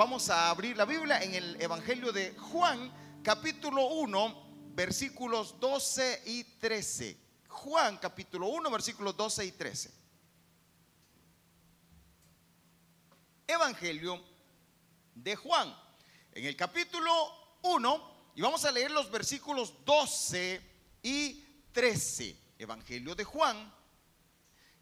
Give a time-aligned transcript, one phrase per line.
[0.00, 2.90] vamos a abrir la Biblia en el Evangelio de Juan,
[3.22, 7.18] capítulo 1, versículos 12 y 13.
[7.48, 9.90] Juan, capítulo 1, versículos 12 y 13.
[13.46, 14.24] Evangelio
[15.14, 15.76] de Juan,
[16.32, 17.12] en el capítulo
[17.60, 20.62] 1, y vamos a leer los versículos 12
[21.02, 22.54] y 13.
[22.58, 23.70] Evangelio de Juan,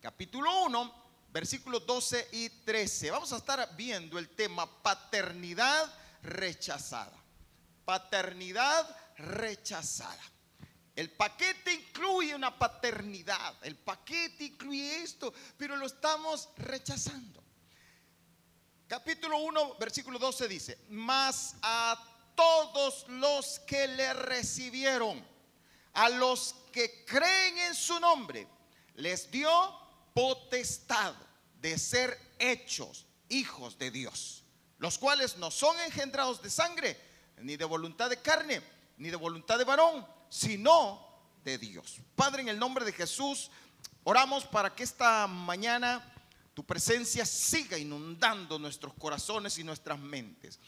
[0.01, 0.98] capítulo 1,
[1.31, 3.11] versículos 12 y 13.
[3.11, 7.17] Vamos a estar viendo el tema paternidad rechazada.
[7.85, 10.23] Paternidad rechazada.
[10.99, 17.41] El paquete incluye una paternidad, el paquete incluye esto, pero lo estamos rechazando.
[18.89, 25.25] Capítulo 1, versículo 12 dice, mas a todos los que le recibieron,
[25.93, 28.49] a los que creen en su nombre,
[28.95, 29.51] les dio
[30.19, 31.15] potestad
[31.61, 34.43] de ser hechos hijos de Dios,
[34.79, 37.01] los cuales no son engendrados de sangre,
[37.41, 38.61] ni de voluntad de carne,
[38.97, 41.07] ni de voluntad de varón, sino
[41.45, 42.01] de Dios.
[42.17, 43.53] Padre, en el nombre de Jesús,
[44.03, 46.13] oramos para que esta mañana
[46.53, 50.59] tu presencia siga inundando nuestros corazones y nuestras mentes,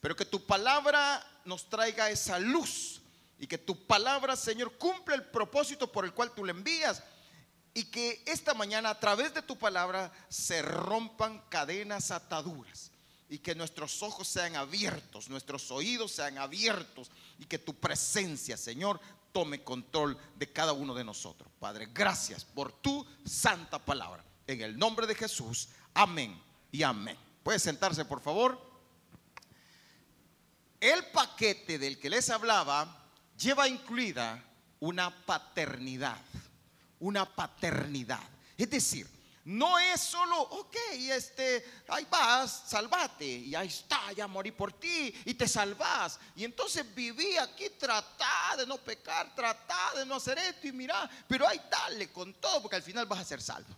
[0.00, 3.02] pero que tu palabra nos traiga esa luz
[3.36, 7.02] y que tu palabra, Señor, cumpla el propósito por el cual tú le envías
[7.74, 12.90] y que esta mañana a través de tu palabra se rompan cadenas ataduras
[13.28, 19.00] y que nuestros ojos sean abiertos, nuestros oídos sean abiertos y que tu presencia, Señor,
[19.32, 21.50] tome control de cada uno de nosotros.
[21.58, 24.22] Padre, gracias por tu santa palabra.
[24.46, 26.38] En el nombre de Jesús, amén
[26.70, 27.16] y amén.
[27.42, 28.60] Puede sentarse, por favor.
[30.78, 34.44] El paquete del que les hablaba lleva incluida
[34.80, 36.20] una paternidad
[37.02, 38.22] una paternidad.
[38.56, 39.08] Es decir,
[39.44, 40.76] no es solo, ok,
[41.10, 46.20] este, ahí vas, salvate, y ahí está, ya morí por ti, y te salvas.
[46.36, 51.10] Y entonces viví aquí, tratá de no pecar, tratá de no hacer esto, y mira,
[51.26, 53.74] pero ahí dale con todo, porque al final vas a ser salvo.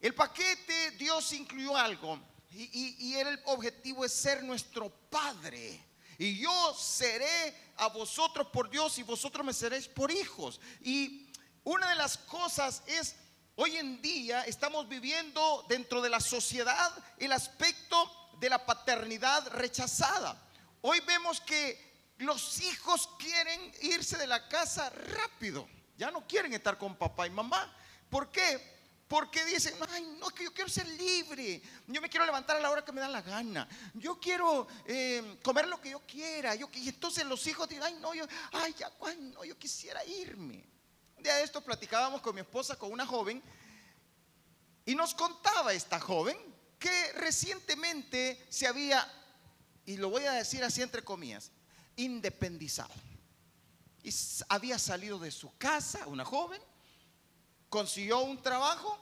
[0.00, 2.18] El paquete, Dios incluyó algo,
[2.52, 5.84] y, y el objetivo es ser nuestro Padre.
[6.18, 10.58] Y yo seré a vosotros por Dios, y vosotros me seréis por hijos.
[10.80, 11.25] Y
[11.66, 13.16] una de las cosas es,
[13.56, 20.40] hoy en día estamos viviendo dentro de la sociedad el aspecto de la paternidad rechazada.
[20.80, 25.68] Hoy vemos que los hijos quieren irse de la casa rápido.
[25.98, 27.74] Ya no quieren estar con papá y mamá.
[28.08, 28.76] ¿Por qué?
[29.08, 31.60] Porque dicen, ay, no, que yo quiero ser libre.
[31.88, 33.66] Yo me quiero levantar a la hora que me da la gana.
[33.94, 36.54] Yo quiero eh, comer lo que yo quiera.
[36.54, 40.75] Y entonces los hijos dicen, ay, no, yo, ay, ya, ay, no, yo quisiera irme.
[41.16, 43.42] Un día de esto platicábamos con mi esposa, con una joven,
[44.84, 46.36] y nos contaba esta joven
[46.78, 49.06] que recientemente se había,
[49.84, 51.50] y lo voy a decir así entre comillas,
[51.96, 52.94] independizado.
[54.02, 54.14] Y
[54.48, 56.60] había salido de su casa, una joven,
[57.68, 58.98] consiguió un trabajo,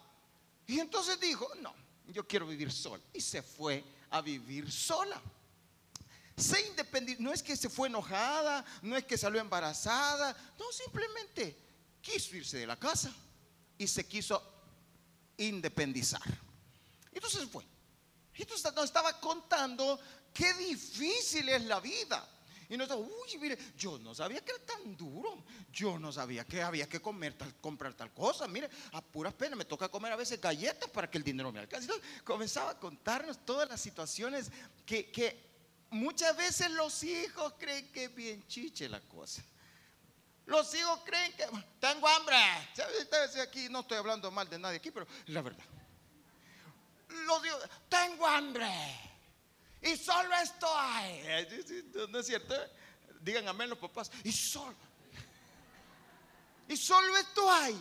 [0.66, 1.74] y entonces dijo, no,
[2.06, 3.02] yo quiero vivir sola.
[3.12, 5.20] Y se fue a vivir sola.
[6.36, 11.63] Se independizó, no es que se fue enojada, no es que salió embarazada, no, simplemente
[12.04, 13.12] quiso irse de la casa
[13.78, 14.40] y se quiso
[15.38, 16.22] independizar.
[17.10, 17.64] Entonces fue.
[18.34, 19.98] Entonces nos estaba contando
[20.32, 22.28] qué difícil es la vida.
[22.68, 25.44] Y nos dijo, uy, mire, yo no sabía que era tan duro.
[25.72, 28.48] Yo no sabía que había que comer tal, comprar tal cosa.
[28.48, 31.60] Mire, a puras penas me toca comer a veces galletas para que el dinero me
[31.60, 31.86] alcance.
[31.86, 34.50] Entonces, comenzaba a contarnos todas las situaciones
[34.86, 35.38] que, que
[35.90, 39.42] muchas veces los hijos creen que es bien chiche la cosa.
[40.46, 41.46] Los hijos creen que
[41.80, 42.36] tengo hambre.
[43.42, 45.64] Aquí no estoy hablando mal de nadie aquí, pero la verdad.
[47.08, 48.70] Los hijos, tengo hambre.
[49.80, 51.46] Y solo esto hay.
[52.08, 52.54] ¿No es cierto?
[53.20, 54.10] Digan amén los papás.
[54.22, 54.76] Y solo.
[56.68, 57.80] Y solo esto hay.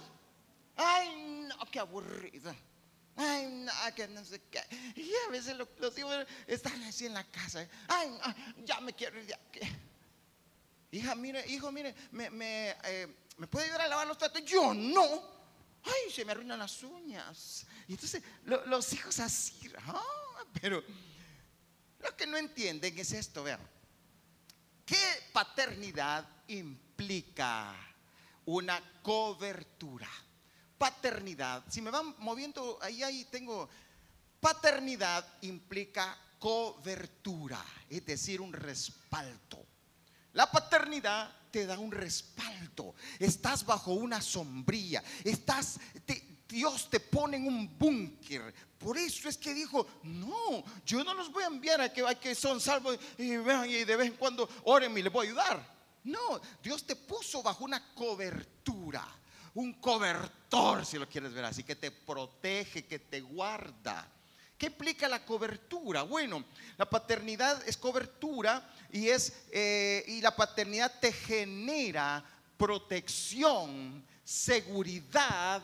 [0.76, 2.54] Ay, no, qué aburrido.
[3.16, 4.62] Ay, no, que no sé qué.
[4.96, 7.68] Y a veces los, hijos están así en la casa.
[7.88, 8.10] Ay,
[8.64, 9.60] ya me quiero ir de aquí.
[10.94, 13.08] Hija, mire, hijo, mire, me, me, eh,
[13.50, 14.46] puede ayudar a lavar los platos?
[14.46, 15.04] Yo no.
[15.84, 17.66] Ay, se me arruinan las uñas.
[17.88, 20.84] Y entonces los hijos así, ah, pero
[22.00, 23.60] lo que no entienden es esto, vean.
[24.86, 25.04] ¿Qué
[25.34, 27.76] paternidad implica
[28.46, 30.10] una cobertura?
[30.78, 33.68] Paternidad, si me van moviendo, ahí, ahí tengo,
[34.40, 39.73] paternidad implica cobertura, es decir, un respaldo.
[40.34, 42.96] La paternidad te da un respaldo.
[43.20, 45.04] Estás bajo una sombrilla.
[45.24, 45.80] Estás,
[46.48, 48.54] Dios te pone en un búnker.
[48.78, 52.36] Por eso es que dijo, no, yo no los voy a enviar a que, que
[52.36, 55.74] son salvos y, y de vez en cuando oren y les voy a ayudar.
[56.04, 59.08] No, Dios te puso bajo una cobertura,
[59.54, 64.12] un cobertor, si lo quieres ver así, que te protege, que te guarda.
[64.64, 66.04] ¿Qué implica la cobertura?
[66.04, 66.42] Bueno,
[66.78, 72.24] la paternidad es cobertura y es eh, y la paternidad te genera
[72.56, 75.62] protección, seguridad,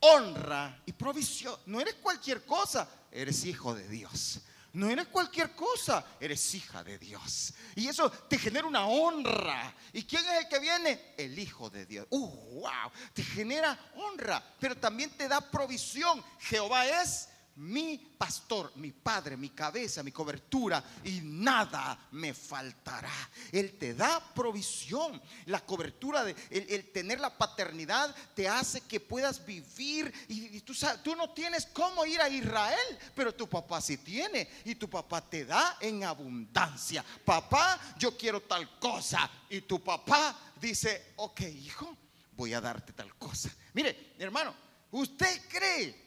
[0.00, 1.56] honra y provisión.
[1.66, 4.40] No eres cualquier cosa, eres hijo de Dios.
[4.72, 7.54] No eres cualquier cosa, eres hija de Dios.
[7.76, 9.72] Y eso te genera una honra.
[9.92, 11.14] ¿Y quién es el que viene?
[11.16, 12.06] El Hijo de Dios.
[12.08, 12.26] ¡Uh,
[12.60, 12.90] wow!
[13.12, 16.24] Te genera honra, pero también te da provisión.
[16.40, 23.12] Jehová es mi pastor, mi padre, mi cabeza, mi cobertura y nada me faltará.
[23.50, 25.20] Él te da provisión.
[25.46, 31.14] La cobertura, de, el, tener la paternidad te hace que puedas vivir y, tú, tú
[31.14, 35.44] no tienes cómo ir a Israel, pero tu papá sí tiene y tu papá te
[35.44, 37.04] da en abundancia.
[37.24, 41.96] Papá, yo quiero tal cosa y tu papá dice, ok hijo,
[42.36, 43.50] voy a darte tal cosa.
[43.74, 44.54] Mire, hermano,
[44.90, 46.01] ¿usted cree?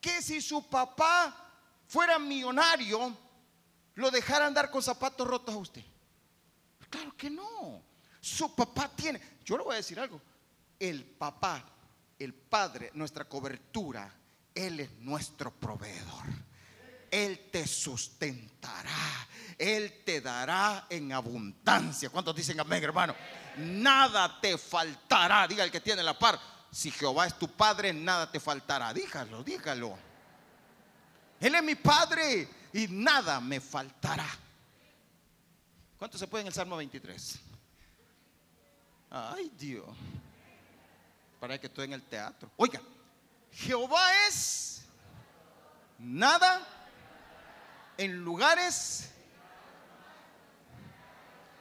[0.00, 1.34] Que si su papá
[1.86, 3.16] fuera millonario,
[3.94, 5.84] lo dejara andar con zapatos rotos a usted?
[6.88, 7.82] Claro que no.
[8.20, 10.20] Su papá tiene, yo le voy a decir algo,
[10.78, 11.64] el papá,
[12.18, 14.12] el padre, nuestra cobertura,
[14.54, 16.24] Él es nuestro proveedor.
[17.10, 22.10] Él te sustentará, Él te dará en abundancia.
[22.10, 23.14] ¿Cuántos dicen amén, hermano?
[23.56, 26.38] Nada te faltará, diga el que tiene la par
[26.70, 28.92] si Jehová es tu padre, nada te faltará.
[28.92, 29.98] Dígalo, dígalo.
[31.40, 34.26] Él es mi padre y nada me faltará.
[35.98, 37.38] ¿Cuánto se puede en el Salmo 23?
[39.10, 39.88] Ay, Dios.
[41.40, 42.50] Para que estoy en el teatro.
[42.56, 42.80] Oiga,
[43.52, 44.82] Jehová es
[45.98, 46.66] nada
[47.96, 49.10] en lugares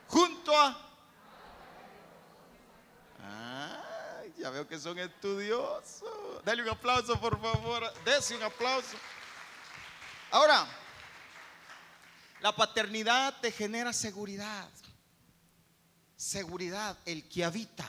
[0.07, 0.89] junto a
[4.39, 6.43] Ya veo que son estudiosos.
[6.45, 7.93] Dale un aplauso, por favor.
[8.05, 8.95] Dese un aplauso.
[10.31, 10.65] Ahora,
[12.39, 14.69] la paternidad te genera seguridad.
[16.15, 17.85] Seguridad, el que habita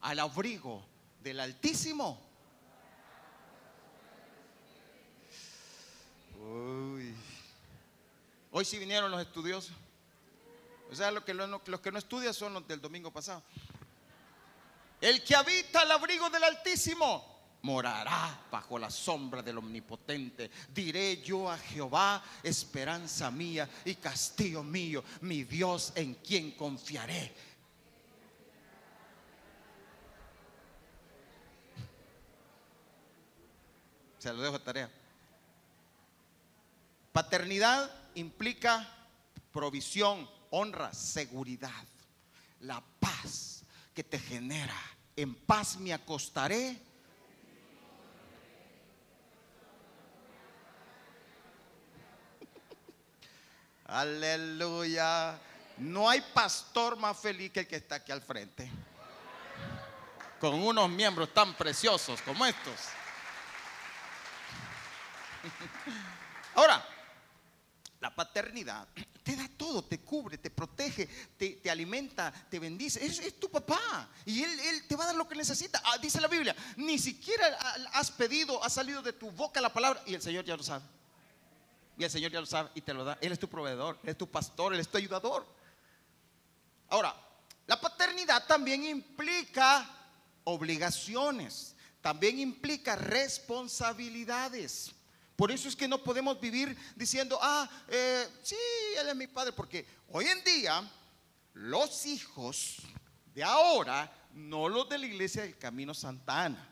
[0.00, 0.84] al abrigo
[1.20, 2.20] del Altísimo.
[6.38, 7.14] Uy.
[8.50, 9.72] Hoy sí vinieron los estudiosos.
[10.90, 13.42] O sea, los que, los que no estudian son los del domingo pasado.
[15.00, 17.30] El que habita al abrigo del Altísimo
[17.62, 20.50] morará bajo la sombra del Omnipotente.
[20.68, 27.32] Diré yo a Jehová, esperanza mía y castillo mío, mi Dios en quien confiaré.
[34.18, 34.90] Se lo dejo a tarea.
[37.10, 38.86] Paternidad implica
[39.50, 41.84] provisión, honra, seguridad,
[42.60, 43.59] la paz
[43.94, 44.76] que te genera.
[45.16, 46.76] En paz me acostaré.
[53.86, 55.38] Aleluya.
[55.78, 58.70] No hay pastor más feliz que el que está aquí al frente.
[60.38, 62.76] Con unos miembros tan preciosos como estos.
[66.54, 66.86] Ahora,
[68.00, 69.09] la paternidad te
[69.48, 73.04] todo, te cubre, te protege, te, alimenta, te bendice.
[73.04, 75.80] Es, tu papá y él, te va a dar lo que necesita.
[75.84, 77.46] Ah, dice la Biblia, ni siquiera
[77.92, 80.84] has pedido, ha salido de tu boca la palabra y el Señor ya lo sabe.
[81.96, 83.18] Y el Señor ya lo sabe y te lo da.
[83.20, 85.46] Él es tu proveedor, es tu pastor, Él es tu ayudador.
[86.88, 87.14] Ahora,
[87.66, 89.88] la paternidad también implica
[90.44, 94.92] obligaciones, también implica responsabilidades.
[95.40, 98.56] Por eso es que no podemos vivir diciendo, ah, eh, sí,
[98.98, 100.86] él es mi padre, porque hoy en día
[101.54, 102.76] los hijos
[103.32, 106.68] de ahora, no los de la iglesia del Camino Santa Ana,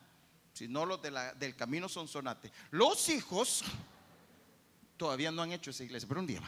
[0.53, 3.65] sino los del Camino Sonsonate, los hijos,
[4.99, 6.43] todavía no han hecho esa iglesia, pero un día,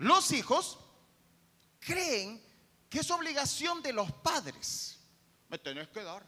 [0.00, 0.78] los hijos
[1.80, 2.38] creen
[2.90, 4.98] que es obligación de los padres.
[5.48, 6.22] Me tenés que dar,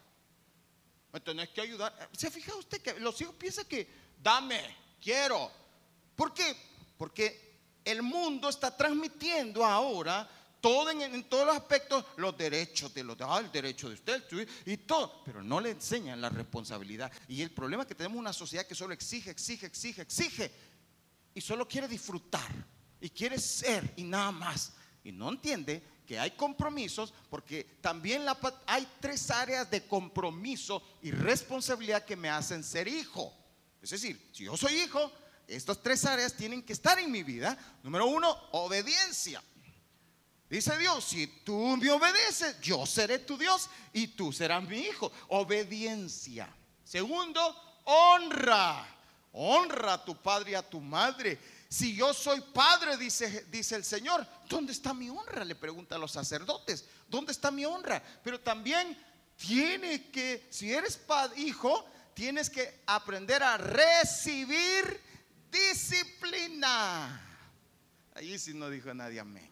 [1.12, 2.08] me tenés que ayudar.
[2.16, 3.86] ¿Se fija usted que los hijos piensan que
[4.22, 4.87] dame?
[5.00, 5.50] Quiero.
[6.16, 6.56] ¿Por qué?
[6.96, 7.48] Porque
[7.84, 10.28] el mundo está transmitiendo ahora
[10.60, 14.24] todo en, todos los aspectos los derechos de los ah, el derecho de usted
[14.66, 17.12] y todo, pero no le enseñan la responsabilidad.
[17.28, 20.50] Y el problema es que tenemos una sociedad que solo exige, exige, exige, exige
[21.34, 22.50] y solo quiere disfrutar
[23.00, 24.72] y quiere ser y nada más.
[25.04, 28.24] Y no entiende que hay compromisos, porque también
[28.66, 33.32] hay tres áreas de compromiso y responsabilidad que me hacen ser hijo.
[33.82, 35.12] Es decir, si yo soy hijo,
[35.46, 37.56] estas tres áreas tienen que estar en mi vida.
[37.82, 39.42] Número uno, obediencia.
[40.48, 45.12] Dice Dios, si tú me obedeces, yo seré tu Dios y tú serás mi hijo.
[45.28, 46.48] Obediencia.
[46.84, 48.86] Segundo, honra.
[49.32, 51.38] Honra a tu padre y a tu madre.
[51.68, 55.44] Si yo soy padre, dice, dice el Señor, ¿dónde está mi honra?
[55.44, 58.02] Le pregunta a los sacerdotes, ¿dónde está mi honra?
[58.24, 58.96] Pero también
[59.36, 60.98] tiene que, si eres
[61.36, 61.86] hijo,
[62.18, 65.00] tienes que aprender a recibir
[65.52, 67.24] disciplina.
[68.12, 69.48] Allí sí no dijo nadie amén.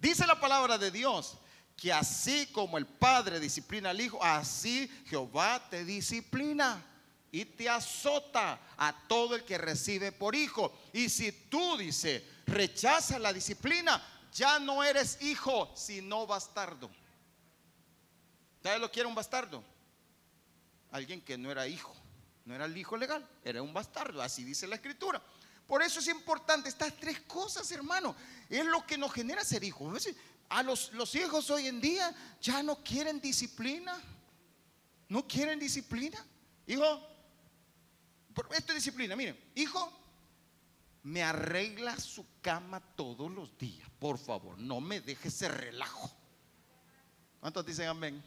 [0.00, 1.36] Dice la palabra de Dios
[1.76, 6.80] que así como el Padre disciplina al Hijo, así Jehová te disciplina
[7.32, 10.78] y te azota a todo el que recibe por hijo.
[10.92, 14.00] Y si tú, dice, rechazas la disciplina,
[14.32, 16.88] ya no eres hijo, sino bastardo.
[18.62, 19.64] ¿Sabes lo que era un bastardo?
[20.90, 21.94] Alguien que no era hijo,
[22.44, 25.22] no era el hijo legal, era un bastardo, así dice la escritura.
[25.66, 28.16] Por eso es importante estas tres cosas, hermano.
[28.48, 30.08] Es lo que nos genera ser hijos.
[30.48, 33.94] A los, los hijos hoy en día ya no quieren disciplina.
[35.08, 36.24] No quieren disciplina.
[36.66, 36.84] Hijo,
[38.56, 39.14] esto es disciplina.
[39.14, 39.92] Miren, hijo,
[41.02, 43.88] me arregla su cama todos los días.
[43.98, 46.10] Por favor, no me deje ese relajo.
[47.40, 48.22] ¿Cuántos dicen amén?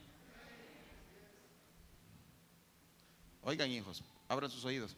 [3.43, 4.95] Oigan, hijos, abran sus oídos.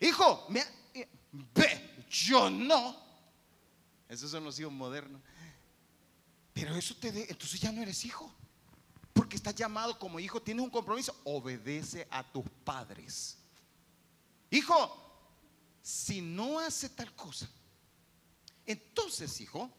[0.00, 2.96] Hijo, me, eh, ve, yo no.
[4.08, 5.20] Esos son los hijos modernos.
[6.52, 8.32] Pero eso te de, entonces ya no eres hijo.
[9.12, 11.14] Porque estás llamado como hijo, tienes un compromiso.
[11.24, 13.36] Obedece a tus padres.
[14.50, 15.08] Hijo,
[15.82, 17.48] si no hace tal cosa,
[18.66, 19.70] entonces, hijo,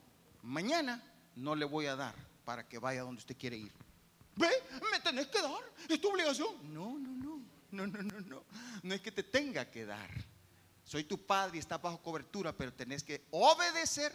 [0.41, 1.03] mañana
[1.35, 3.71] no le voy a dar para que vaya donde usted quiere ir.
[4.35, 4.49] Ve,
[4.91, 6.73] me tenés que dar, es tu obligación.
[6.73, 7.08] No, no,
[7.71, 8.43] no, no, no, no,
[8.83, 8.93] no.
[8.93, 10.09] Es que te tenga que dar.
[10.83, 14.11] Soy tu padre y estás bajo cobertura, pero tenés que obedecer,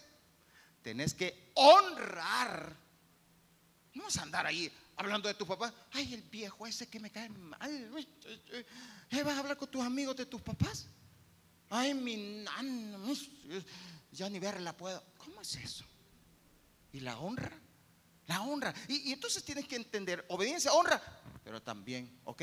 [0.83, 2.77] tenés que honrar.
[3.93, 5.73] No vas a andar ahí hablando de tu papá.
[5.93, 8.07] Ay, el viejo ese que me cae mal.
[9.11, 10.89] Eh, ¿Vas a hablar con tus amigos de tus papás?
[11.71, 12.99] Ay, mi nana.
[12.99, 13.65] uy,
[14.11, 15.03] Ya ni verla puedo.
[15.19, 15.85] ¿Cómo es eso?
[16.93, 17.53] ¿Y la honra?
[18.27, 18.75] La honra.
[18.89, 21.01] Y, y entonces tienes que entender, obediencia, honra,
[21.45, 22.43] pero también, ¿ok?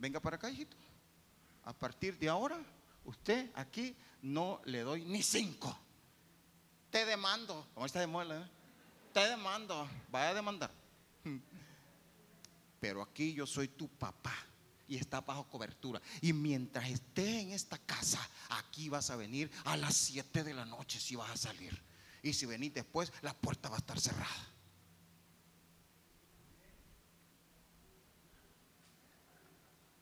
[0.00, 0.78] Venga para acá, hijito.
[1.62, 2.58] A partir de ahora,
[3.04, 5.78] usted aquí no le doy ni cinco.
[6.90, 7.68] Te demando.
[7.74, 8.50] ¿Cómo está de eh?
[9.12, 9.86] Te demando.
[10.10, 10.70] Vaya a demandar.
[12.80, 14.34] Pero aquí yo soy tu papá
[14.88, 16.00] y está bajo cobertura.
[16.22, 20.64] Y mientras esté en esta casa, aquí vas a venir a las 7 de la
[20.64, 21.78] noche si vas a salir.
[22.22, 24.48] Y si venís después, la puerta va a estar cerrada.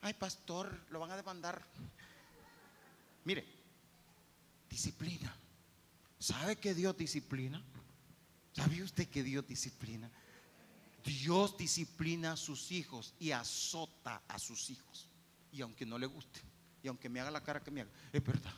[0.01, 1.63] Ay, pastor, lo van a demandar.
[3.25, 3.45] Mire,
[4.69, 5.35] disciplina.
[6.19, 7.63] ¿Sabe que Dios disciplina?
[8.53, 10.11] ¿Sabe usted que Dios disciplina?
[11.05, 15.09] Dios disciplina a sus hijos y azota a sus hijos.
[15.53, 16.41] Y aunque no le guste,
[16.83, 18.55] y aunque me haga la cara que me haga, es verdad.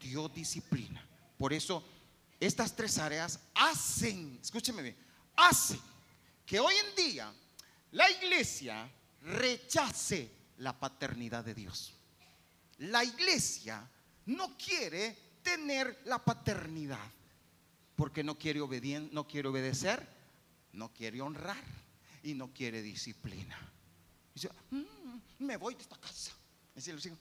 [0.00, 1.04] Dios disciplina.
[1.36, 1.84] Por eso,
[2.40, 4.96] estas tres áreas hacen, escúcheme bien,
[5.36, 5.80] hacen
[6.46, 7.32] que hoy en día
[7.92, 8.90] la iglesia
[9.22, 11.94] rechace la paternidad de Dios.
[12.78, 13.88] La iglesia
[14.26, 17.10] no quiere tener la paternidad
[17.96, 20.06] porque no quiere, obedien- no quiere obedecer,
[20.72, 21.64] no quiere honrar
[22.22, 23.58] y no quiere disciplina.
[24.34, 24.84] Dice, "Mm,
[25.40, 26.30] me voy de esta casa.
[26.74, 27.18] Los hijos,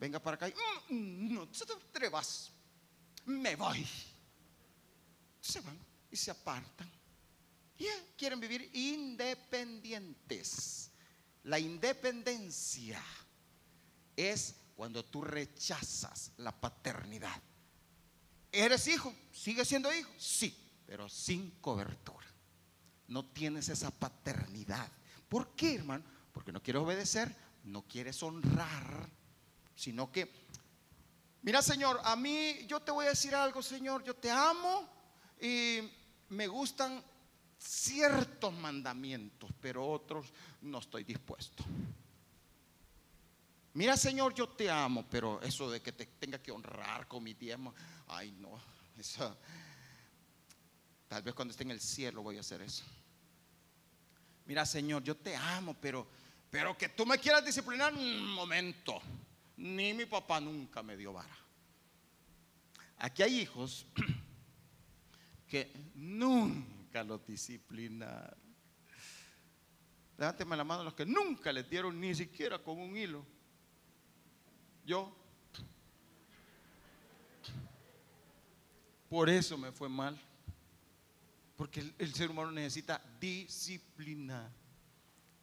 [0.00, 0.48] venga para acá.
[0.48, 0.54] y,
[0.92, 2.50] "Mm, mm, no te atrevas.
[3.26, 3.86] Me voy.
[5.40, 5.78] Se van
[6.10, 6.90] y se apartan.
[7.78, 10.85] Y eh, quieren vivir independientes.
[11.46, 13.00] La independencia
[14.16, 17.40] es cuando tú rechazas la paternidad.
[18.50, 19.14] ¿Eres hijo?
[19.32, 20.10] ¿Sigue siendo hijo?
[20.18, 22.26] Sí, pero sin cobertura.
[23.06, 24.90] No tienes esa paternidad.
[25.28, 26.04] ¿Por qué, hermano?
[26.32, 29.08] Porque no quieres obedecer, no quieres honrar,
[29.76, 30.28] sino que,
[31.42, 34.88] mira, Señor, a mí yo te voy a decir algo, Señor, yo te amo
[35.40, 35.92] y
[36.28, 37.04] me gustan
[37.58, 40.32] ciertos mandamientos, pero otros
[40.62, 41.64] no estoy dispuesto.
[43.74, 47.34] Mira, Señor, yo te amo, pero eso de que te tenga que honrar con mi
[47.34, 47.74] diezmo,
[48.08, 48.58] ay, no,
[48.96, 49.36] eso.
[51.08, 52.84] Tal vez cuando esté en el cielo voy a hacer eso.
[54.46, 56.08] Mira, Señor, yo te amo, pero,
[56.50, 59.00] pero que tú me quieras disciplinar, un momento.
[59.58, 61.36] Ni mi papá nunca me dio vara.
[62.98, 63.86] Aquí hay hijos
[65.48, 68.38] que nunca los disciplinaron.
[70.18, 73.24] Levánteme la mano los que nunca les dieron ni siquiera con un hilo.
[74.84, 75.14] Yo.
[79.08, 80.18] Por eso me fue mal.
[81.56, 84.50] Porque el, el ser humano necesita disciplina.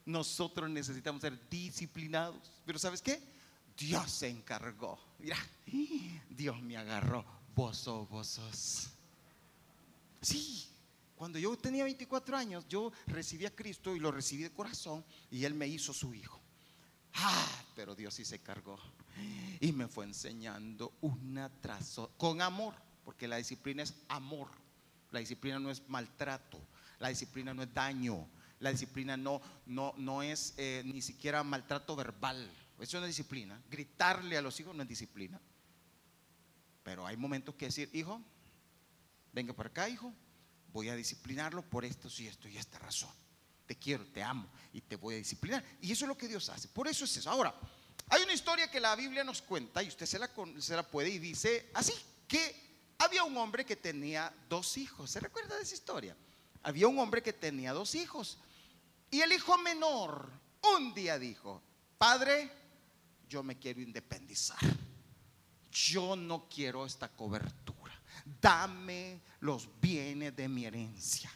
[0.05, 2.51] Nosotros necesitamos ser disciplinados.
[2.65, 3.21] Pero ¿sabes qué?
[3.77, 4.99] Dios se encargó.
[5.19, 5.37] Mira,
[6.29, 7.25] Dios me agarró.
[7.55, 8.89] Vos sos, vos sos.
[10.21, 10.67] Sí,
[11.23, 15.45] cuando yo tenía 24 años, yo recibí a Cristo y lo recibí de corazón y
[15.45, 16.37] Él me hizo su hijo.
[17.13, 18.77] Ah, pero Dios sí se cargó
[19.61, 22.73] y me fue enseñando una tras otra, con amor,
[23.05, 24.49] porque la disciplina es amor.
[25.11, 26.59] La disciplina no es maltrato,
[26.99, 28.27] la disciplina no es daño,
[28.59, 32.51] la disciplina no, no, no es eh, ni siquiera maltrato verbal.
[32.81, 33.61] Eso no es disciplina.
[33.71, 35.39] Gritarle a los hijos no es disciplina.
[36.83, 38.21] Pero hay momentos que decir, hijo,
[39.31, 40.13] venga para acá, hijo,
[40.73, 43.11] voy a disciplinarlo por esto y esto y esta razón.
[43.65, 45.63] Te quiero, te amo y te voy a disciplinar.
[45.81, 46.67] Y eso es lo que Dios hace.
[46.67, 47.29] Por eso es eso.
[47.29, 47.55] Ahora,
[48.09, 51.09] hay una historia que la Biblia nos cuenta y usted se la, se la puede
[51.09, 51.93] y dice así,
[52.27, 55.11] que había un hombre que tenía dos hijos.
[55.11, 56.17] ¿Se recuerda de esa historia?
[56.63, 58.39] Había un hombre que tenía dos hijos.
[59.11, 60.31] Y el hijo menor
[60.75, 61.61] un día dijo,
[61.97, 62.51] padre,
[63.29, 64.59] yo me quiero independizar.
[65.71, 67.99] Yo no quiero esta cobertura.
[68.41, 71.29] Dame los bienes de mi herencia.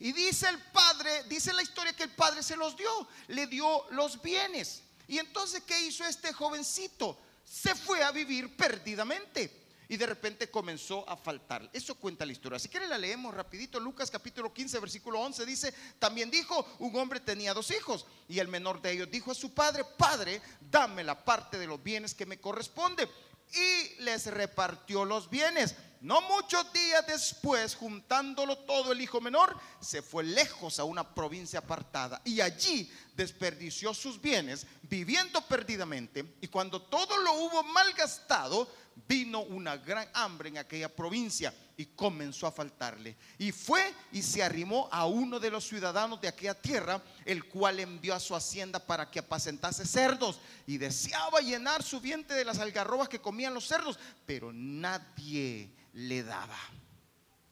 [0.00, 3.88] Y dice el padre, dice la historia que el padre se los dio, le dio
[3.90, 4.82] los bienes.
[5.06, 7.16] Y entonces, ¿qué hizo este jovencito?
[7.44, 9.64] Se fue a vivir perdidamente.
[9.88, 11.70] Y de repente comenzó a faltar.
[11.72, 12.58] Eso cuenta la historia.
[12.58, 13.78] Si quiere la leemos rapidito.
[13.78, 18.04] Lucas capítulo 15, versículo 11 dice, también dijo, un hombre tenía dos hijos.
[18.28, 21.80] Y el menor de ellos dijo a su padre, padre, dame la parte de los
[21.80, 23.08] bienes que me corresponde.
[23.52, 25.74] Y les repartió los bienes.
[26.00, 31.60] No muchos días después, juntándolo todo el hijo menor, se fue lejos a una provincia
[31.60, 36.36] apartada y allí desperdició sus bienes, viviendo perdidamente.
[36.40, 38.70] Y cuando todo lo hubo malgastado,
[39.08, 43.16] vino una gran hambre en aquella provincia y comenzó a faltarle.
[43.38, 47.80] Y fue y se arrimó a uno de los ciudadanos de aquella tierra, el cual
[47.80, 52.58] envió a su hacienda para que apacentase cerdos y deseaba llenar su vientre de las
[52.58, 56.58] algarrobas que comían los cerdos, pero nadie le daba.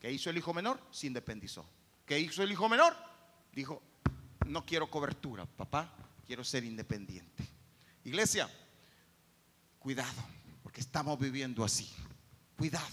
[0.01, 0.81] ¿Qué hizo el hijo menor?
[0.91, 1.67] Se independizó.
[2.07, 2.97] ¿Qué hizo el hijo menor?
[3.53, 3.83] Dijo,
[4.47, 5.95] no quiero cobertura, papá,
[6.27, 7.45] quiero ser independiente.
[8.05, 8.49] Iglesia,
[9.79, 10.23] cuidado,
[10.63, 11.91] porque estamos viviendo así.
[12.57, 12.87] Cuidado,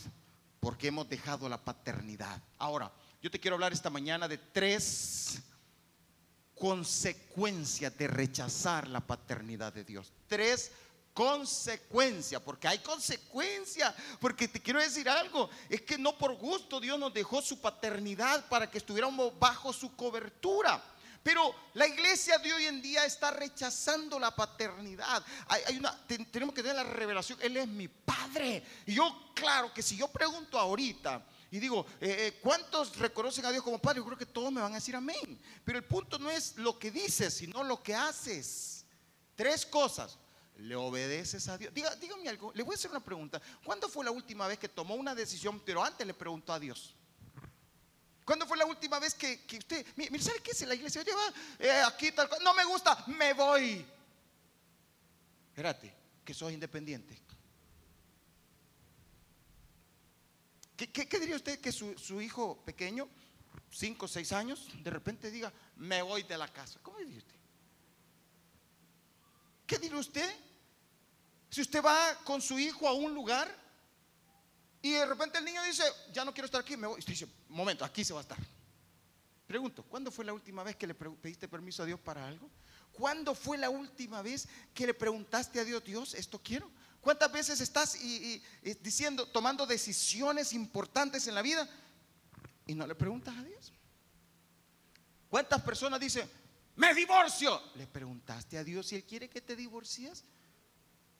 [0.61, 2.39] porque hemos dejado la paternidad.
[2.59, 5.41] Ahora, yo te quiero hablar esta mañana de tres
[6.53, 10.13] consecuencias de rechazar la paternidad de Dios.
[10.27, 10.71] Tres
[11.13, 16.97] consecuencia, porque hay consecuencia, porque te quiero decir algo, es que no por gusto Dios
[16.99, 20.81] nos dejó su paternidad para que estuviéramos bajo su cobertura.
[21.23, 25.23] Pero la iglesia de hoy en día está rechazando la paternidad.
[26.31, 28.63] Tenemos que tener la revelación, Él es mi padre.
[28.85, 33.51] Y yo, claro que si yo pregunto ahorita, y digo, eh, eh, ¿cuántos reconocen a
[33.51, 33.99] Dios como Padre?
[33.99, 35.37] Yo creo que todos me van a decir amén.
[35.65, 38.85] Pero el punto no es lo que dices, sino lo que haces.
[39.35, 40.17] Tres cosas
[40.55, 41.73] le obedeces a Dios.
[41.73, 43.41] dígame algo, le voy a hacer una pregunta.
[43.65, 46.95] ¿Cuándo fue la última vez que tomó una decisión, pero antes le preguntó a Dios?
[48.25, 51.03] ¿Cuándo fue la última vez que, usted, mire, ¿sabe qué es la iglesia?
[51.03, 51.21] Lleva
[51.59, 53.85] eh, aquí tal no me gusta, me voy.
[55.49, 57.19] Espérate, que sos independiente.
[60.77, 63.07] ¿Qué, diría usted que su, su, hijo pequeño,
[63.69, 66.79] cinco o seis años, de repente diga, me voy de la casa?
[66.81, 67.35] ¿Cómo diría usted?
[69.67, 70.35] ¿Qué diría usted?
[71.49, 73.60] Si usted va con su hijo a un lugar
[74.81, 76.97] y de repente el niño dice, ya no quiero estar aquí, me voy.
[76.97, 78.39] Y usted dice, momento, aquí se va a estar.
[79.45, 82.49] Pregunto, ¿cuándo fue la última vez que le pediste permiso a Dios para algo?
[82.91, 86.71] ¿Cuándo fue la última vez que le preguntaste a Dios, Dios, esto quiero?
[86.99, 87.97] ¿Cuántas veces estás
[88.81, 91.69] diciendo, tomando decisiones importantes en la vida
[92.65, 93.73] y no le preguntas a Dios?
[95.29, 96.29] ¿Cuántas personas dicen,
[96.75, 97.61] me divorcio?
[97.75, 100.23] ¿Le preguntaste a Dios si Él quiere que te divorcies?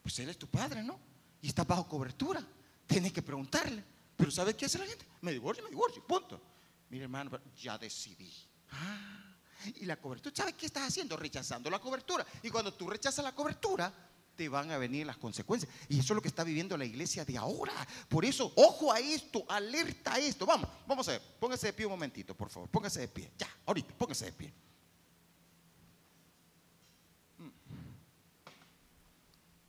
[0.02, 1.00] Pues Él es tu padre, ¿no?
[1.41, 2.45] Y está bajo cobertura.
[2.91, 3.82] Tienes que preguntarle.
[4.17, 5.06] Pero ¿sabes qué hace la gente?
[5.21, 6.41] Me divorcio, me divorcio, punto.
[6.89, 8.34] Mire, hermano, ya decidí.
[8.69, 9.34] Ah,
[9.75, 11.15] y la cobertura, ¿sabes qué estás haciendo?
[11.15, 12.25] Rechazando la cobertura.
[12.43, 13.93] Y cuando tú rechazas la cobertura,
[14.36, 15.71] te van a venir las consecuencias.
[15.88, 17.73] Y eso es lo que está viviendo la iglesia de ahora.
[18.10, 20.45] Por eso, ojo a esto, alerta a esto.
[20.45, 21.21] Vamos, vamos a ver.
[21.39, 22.67] Póngase de pie un momentito, por favor.
[22.67, 23.32] Póngase de pie.
[23.38, 24.54] Ya, ahorita, póngase de pie.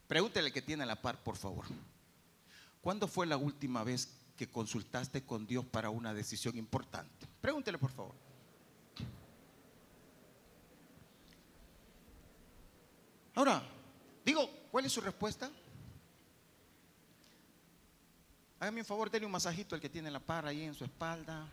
[0.09, 1.65] Pregúntele que tiene la par, por favor.
[2.83, 7.29] ¿Cuándo fue la última vez que consultaste con Dios para una decisión importante?
[7.41, 8.15] Pregúntele, por favor.
[13.37, 13.63] Ahora,
[14.25, 15.49] digo, ¿cuál es su respuesta?
[18.59, 21.49] Hágame un favor, denle un masajito al que tiene la par ahí en su espalda.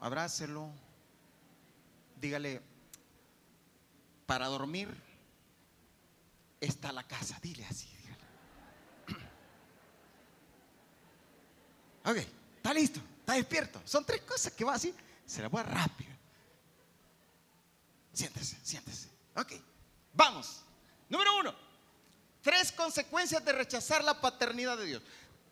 [0.00, 0.70] Abrácelo.
[2.20, 2.60] Dígale,
[4.26, 4.88] para dormir
[6.60, 7.38] está la casa.
[7.40, 7.99] Dile así.
[12.10, 12.16] Ok,
[12.56, 13.80] está listo, está despierto.
[13.84, 14.92] Son tres cosas que va así.
[15.24, 16.10] Se la voy rápido.
[18.12, 19.08] Siéntese, siéntese.
[19.36, 19.52] Ok,
[20.12, 20.62] vamos.
[21.08, 21.54] Número uno,
[22.42, 25.02] tres consecuencias de rechazar la paternidad de Dios.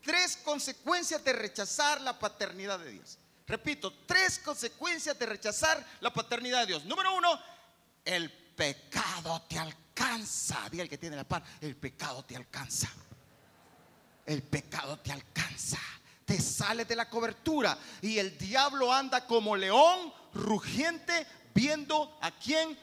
[0.02, 3.18] Tres consecuencias de rechazar la paternidad de Dios.
[3.46, 6.84] Repito, tres consecuencias de rechazar la paternidad de Dios.
[6.84, 7.40] Número uno,
[8.04, 10.68] el pecado te alcanza.
[10.70, 12.88] Diga el que tiene la par, el pecado te alcanza.
[14.26, 15.78] El pecado te alcanza.
[16.28, 22.76] Te sale de la cobertura y el diablo anda como león rugiente viendo a quién.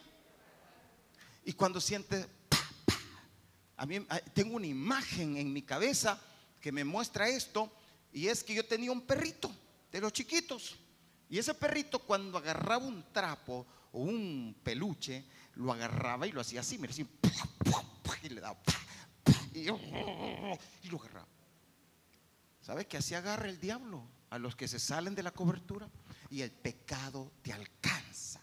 [1.45, 2.25] Y cuando siente,
[3.77, 4.03] a mí
[4.33, 6.19] tengo una imagen en mi cabeza
[6.59, 7.71] que me muestra esto
[8.11, 9.51] y es que yo tenía un perrito
[9.91, 10.75] de los chiquitos
[11.29, 16.61] y ese perrito cuando agarraba un trapo o un peluche lo agarraba y lo hacía
[16.61, 17.05] así, mira, así,
[18.23, 18.57] y le daba
[19.53, 19.65] y
[20.89, 21.27] lo agarraba.
[22.65, 25.87] ¿Sabes que así agarra el diablo a los que se salen de la cobertura?
[26.31, 28.41] Y el pecado te alcanza.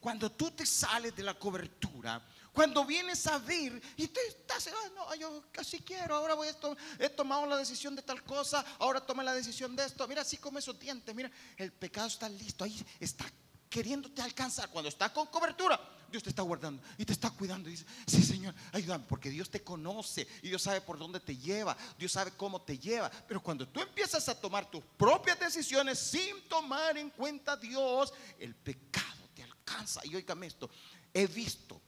[0.00, 5.14] Cuando tú te sales de la cobertura, cuando vienes a ver y te estás, no,
[5.16, 9.04] yo casi quiero, ahora voy a esto, he tomado la decisión de tal cosa, ahora
[9.04, 12.64] toma la decisión de esto, mira así como esos dientes, mira, el pecado está listo,
[12.64, 13.26] ahí está
[13.68, 14.70] queriéndote alcanzar.
[14.70, 15.78] Cuando está con cobertura,
[16.10, 17.68] Dios te está guardando y te está cuidando.
[17.68, 21.36] Y dice, sí Señor, ayúdame, porque Dios te conoce y Dios sabe por dónde te
[21.36, 23.10] lleva, Dios sabe cómo te lleva.
[23.10, 28.12] Pero cuando tú empiezas a tomar tus propias decisiones sin tomar en cuenta a Dios,
[28.38, 30.00] el pecado te alcanza.
[30.04, 30.70] Y oígame esto,
[31.12, 31.80] he visto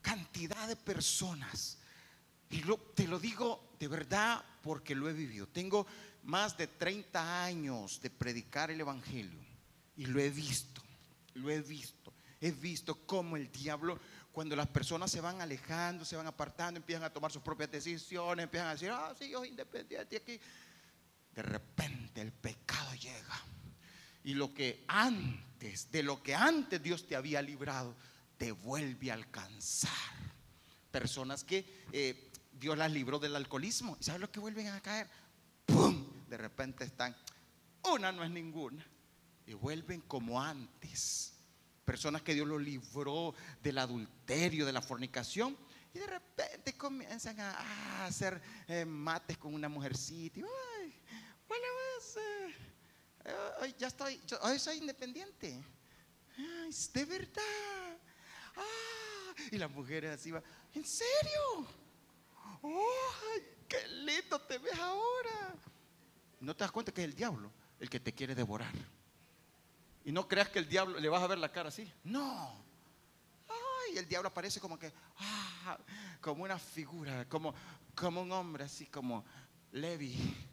[0.00, 1.78] cantidad de personas.
[2.50, 2.62] Y
[2.94, 5.46] te lo digo de verdad porque lo he vivido.
[5.46, 5.86] Tengo
[6.24, 9.38] más de 30 años de predicar el Evangelio
[9.96, 10.82] y lo he visto,
[11.34, 11.99] lo he visto.
[12.40, 14.00] He visto cómo el diablo,
[14.32, 18.44] cuando las personas se van alejando, se van apartando, empiezan a tomar sus propias decisiones,
[18.44, 20.40] empiezan a decir, ah, sí, yo independiente aquí.
[21.34, 23.40] De repente el pecado llega.
[24.24, 27.94] Y lo que antes, de lo que antes Dios te había librado,
[28.38, 29.90] te vuelve a alcanzar.
[30.90, 33.96] Personas que eh, Dios las libró del alcoholismo.
[34.00, 35.08] ¿Y sabes lo que vuelven a caer?
[35.66, 36.06] ¡Pum!
[36.28, 37.14] De repente están,
[37.92, 38.86] una no es ninguna.
[39.46, 41.34] Y vuelven como antes.
[41.90, 45.56] Personas que Dios los libró del adulterio, de la fornicación.
[45.92, 50.38] Y de repente comienzan a, hacer eh, mates con una mujercita.
[50.38, 50.94] Y, Ay,
[51.48, 51.66] bueno,
[53.58, 55.60] pues, ya estoy, hoy soy independiente.
[56.38, 57.98] Ay, de verdad.
[58.54, 59.34] ¡Ah!
[59.50, 60.40] Y las mujeres así va,
[60.72, 61.66] ¿en serio?
[62.62, 62.86] ¡Oh,
[63.66, 65.56] qué lindo te ves ahora!
[66.38, 67.50] No te das cuenta que es el diablo
[67.80, 68.99] el que te quiere devorar.
[70.04, 71.90] Y no creas que el diablo le vas a ver la cara así.
[72.04, 72.64] No.
[73.48, 75.78] Ay, el diablo aparece como que, ah,
[76.20, 77.54] como una figura, como,
[77.94, 79.24] como un hombre así como
[79.72, 80.48] Levi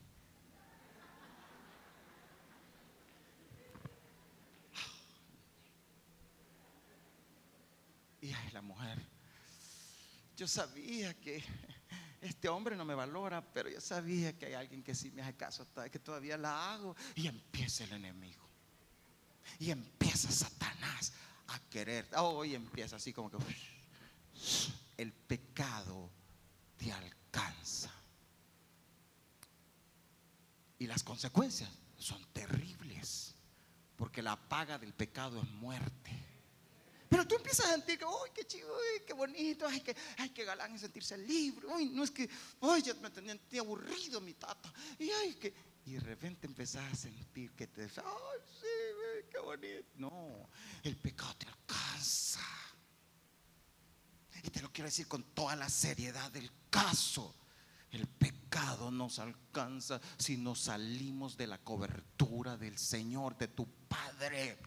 [8.19, 8.99] Y ay, la mujer,
[10.36, 11.43] yo sabía que
[12.21, 15.36] este hombre no me valora, pero yo sabía que hay alguien que sí me hace
[15.36, 16.95] caso, que todavía la hago.
[17.15, 18.46] Y empieza el enemigo.
[19.60, 21.13] Y empieza Satanás
[21.47, 22.07] a querer.
[22.17, 23.38] Oh, empieza así como que
[24.97, 26.10] el pecado
[26.77, 27.91] te alcanza.
[30.79, 33.33] Y las consecuencias son terribles,
[33.95, 36.12] porque la paga del pecado es muerte.
[37.10, 39.65] Pero tú empiezas a sentir que, ¡ay, qué chido, qué bonito!
[39.65, 41.65] ¡Ay, qué, ay, qué galán es sentirse libre!
[41.73, 42.29] ¡Ay, no es que,
[42.62, 44.71] ay, ya me tenía, aburrido mi tata!
[44.99, 45.53] Y, ay, que,
[45.86, 48.87] y de repente empezás a sentir que te, ¡ay, sí,
[49.39, 49.88] bonito!
[49.95, 50.50] No,
[50.84, 52.41] el pecado te alcanza.
[54.43, 57.36] Y te lo quiero decir con toda la seriedad del caso.
[57.91, 64.58] El pecado nos alcanza si nos salimos de la cobertura del Señor, de tu Padre.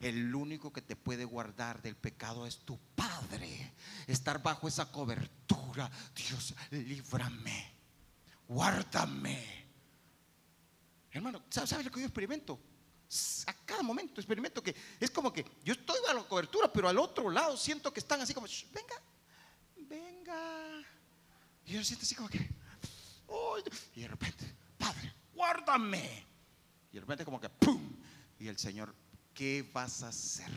[0.00, 3.74] El único que te puede guardar del pecado es tu Padre.
[4.06, 5.90] Estar bajo esa cobertura.
[6.14, 7.74] Dios, líbrame.
[8.46, 9.64] Guárdame.
[11.10, 12.60] Hermano, ¿sabes lo que yo experimento?
[13.46, 16.98] A cada momento experimento que es como que yo estoy bajo la cobertura, pero al
[16.98, 19.02] otro lado siento que están así como, venga,
[19.76, 20.86] venga.
[21.66, 22.50] Y yo siento así como que,
[23.94, 26.26] y de repente, Padre, guárdame.
[26.90, 27.96] Y de repente como que, ¡pum!
[28.38, 28.94] Y el Señor,
[29.32, 30.50] ¿qué vas a hacer?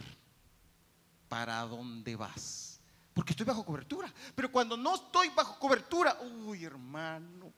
[1.27, 2.79] ¿Para dónde vas?
[3.13, 4.13] Porque estoy bajo cobertura.
[4.35, 7.53] Pero cuando no estoy bajo cobertura, uy, hermano,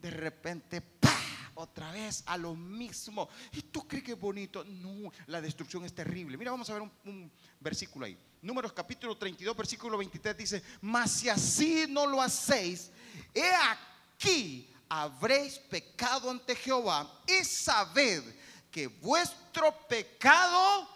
[0.00, 1.17] de repente, ¡pa!
[1.60, 3.28] Otra vez a lo mismo.
[3.50, 4.62] ¿Y tú crees que es bonito?
[4.64, 6.36] No, la destrucción es terrible.
[6.36, 8.16] Mira, vamos a ver un, versículo ahí.
[8.40, 12.92] Números capítulo 32, versículo 23 dice, mas si así no lo hacéis,
[13.34, 18.22] he aquí habréis pecado ante Jehová y sabed
[18.70, 20.88] que vuestro pecado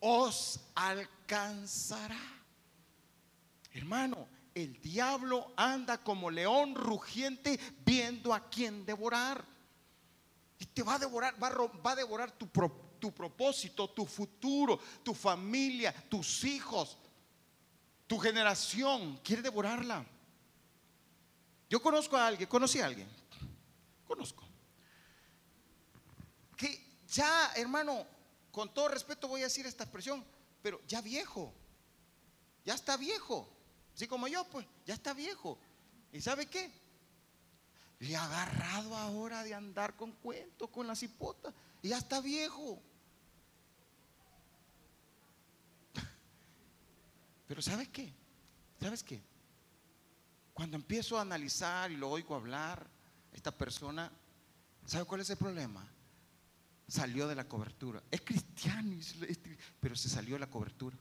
[0.00, 2.18] os alcanzará.
[3.72, 9.49] Hermano, el diablo anda como león rugiente viendo a quién devorar.
[10.60, 14.06] Y te va a devorar, va a, va a devorar tu, pro- tu propósito, tu
[14.06, 16.96] futuro, tu familia, tus hijos,
[18.06, 19.18] tu generación.
[19.24, 20.06] Quiere devorarla.
[21.68, 23.08] Yo conozco a alguien, conocí a alguien,
[24.06, 24.44] conozco,
[26.56, 28.04] que ya, hermano,
[28.50, 30.24] con todo respeto voy a decir esta expresión,
[30.62, 31.54] pero ya viejo,
[32.64, 33.48] ya está viejo,
[33.94, 35.58] así como yo, pues, ya está viejo.
[36.12, 36.72] ¿Y sabe qué?
[38.00, 42.82] Le ha agarrado ahora de andar con cuentos, con la cipota, y ya está viejo.
[47.46, 48.12] Pero ¿sabes qué?
[48.80, 49.22] ¿Sabes qué?
[50.54, 52.86] Cuando empiezo a analizar y lo oigo hablar,
[53.32, 54.10] esta persona,
[54.86, 55.86] ¿sabe cuál es el problema?
[56.88, 58.02] Salió de la cobertura.
[58.10, 58.96] Es cristiano,
[59.78, 60.96] pero se salió de la cobertura.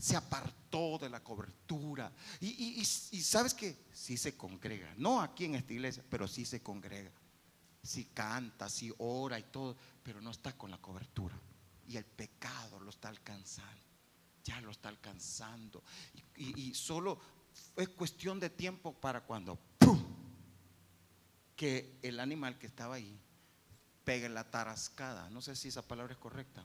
[0.00, 2.10] Se apartó de la cobertura.
[2.40, 4.94] Y, y- y- sabes que sí se congrega.
[4.96, 7.10] No aquí en esta iglesia, pero sí se congrega.
[7.82, 11.38] Sí canta, sí ora y todo, pero no está con la cobertura.
[11.86, 13.82] Y el pecado lo está alcanzando.
[14.44, 15.82] Ya lo está alcanzando.
[16.36, 17.20] Y, solo
[17.76, 19.58] es cuestión de tiempo para cuando
[21.56, 23.20] que el animal que estaba ahí
[24.04, 25.28] pegue la tarascada.
[25.30, 26.64] No sé si esa palabra es correcta.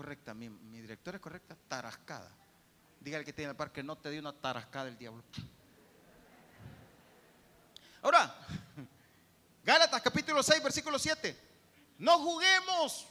[0.00, 2.34] Correcta, mi, mi directora es correcta, tarascada.
[3.00, 5.22] Dígale que tiene el par que no te dio una tarascada el diablo.
[8.00, 8.34] Ahora,
[9.62, 11.36] Gálatas capítulo 6, versículo 7.
[11.98, 13.06] No juguemos,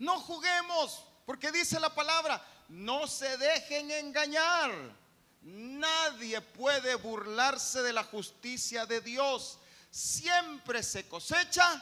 [0.00, 4.72] no juguemos, porque dice la palabra, no se dejen engañar.
[5.42, 9.60] Nadie puede burlarse de la justicia de Dios.
[9.88, 11.80] Siempre se cosecha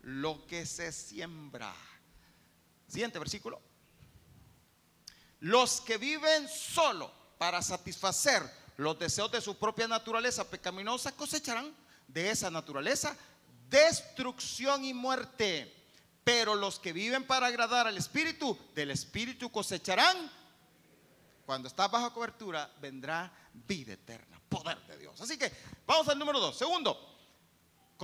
[0.00, 1.74] lo que se siembra.
[2.88, 3.73] Siguiente versículo.
[5.44, 8.42] Los que viven solo para satisfacer
[8.78, 11.70] los deseos de su propia naturaleza pecaminosa cosecharán
[12.08, 13.14] de esa naturaleza
[13.68, 15.70] destrucción y muerte.
[16.24, 20.32] Pero los que viven para agradar al Espíritu, del Espíritu cosecharán.
[21.44, 25.20] Cuando estás bajo cobertura, vendrá vida eterna, poder de Dios.
[25.20, 25.52] Así que
[25.86, 26.56] vamos al número dos.
[26.56, 27.13] Segundo,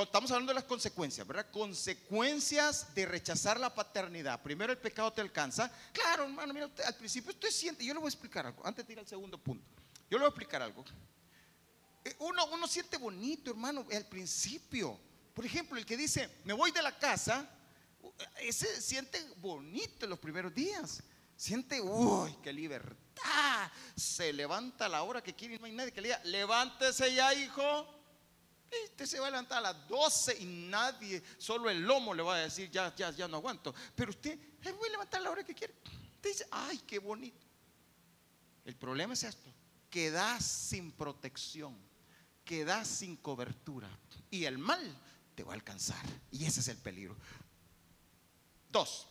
[0.05, 1.51] estamos hablando de las consecuencias, ¿verdad?
[1.51, 4.43] Consecuencias de rechazar la paternidad.
[4.43, 5.71] Primero, el pecado te alcanza.
[5.93, 8.93] Claro, hermano, mira, al principio usted siente, yo le voy a explicar algo, antes de
[8.93, 9.65] ir al segundo punto.
[10.11, 10.85] Yo le voy a explicar algo.
[12.05, 14.99] Eh, Uno, uno siente bonito, hermano, al principio.
[15.35, 17.49] Por ejemplo, el que dice, me voy de la casa,
[18.41, 21.03] ese siente bonito en los primeros días.
[21.37, 23.71] Siente, uy, qué libertad.
[23.97, 27.15] Se levanta a la hora que quiere y no hay nadie que le diga, levántese
[27.15, 28.00] ya, hijo.
[28.71, 32.37] Este se va a levantar a las 12 y nadie, solo el lomo le va
[32.37, 33.75] a decir, ya, ya, ya no aguanto.
[33.97, 35.75] Pero usted, "Ay, voy a levantar a la hora que quiere.
[36.15, 37.47] Usted dice, ay, qué bonito.
[38.65, 39.51] El problema es esto,
[39.89, 41.77] quedas sin protección,
[42.45, 43.89] quedas sin cobertura
[44.31, 44.81] y el mal
[45.35, 46.05] te va a alcanzar.
[46.31, 47.17] Y ese es el peligro.
[48.69, 49.09] Dos,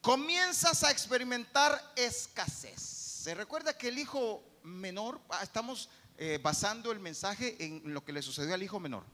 [0.00, 2.80] comienzas a experimentar escasez.
[2.82, 5.88] Se recuerda que el hijo menor, ah, estamos
[6.18, 9.04] eh, basando el mensaje en lo que le sucedió al hijo menor.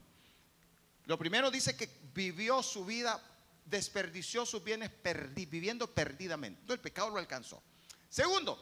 [1.05, 3.19] Lo primero dice que vivió su vida,
[3.65, 4.91] desperdició sus bienes
[5.49, 6.71] viviendo perdidamente.
[6.71, 7.63] El pecado lo alcanzó.
[8.09, 8.57] Segundo,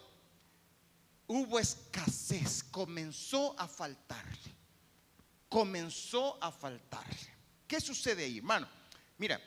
[1.27, 4.55] hubo escasez, comenzó a faltarle.
[5.49, 7.37] Comenzó a faltarle.
[7.67, 8.67] ¿Qué sucede ahí, hermano?
[9.17, 9.41] Mira,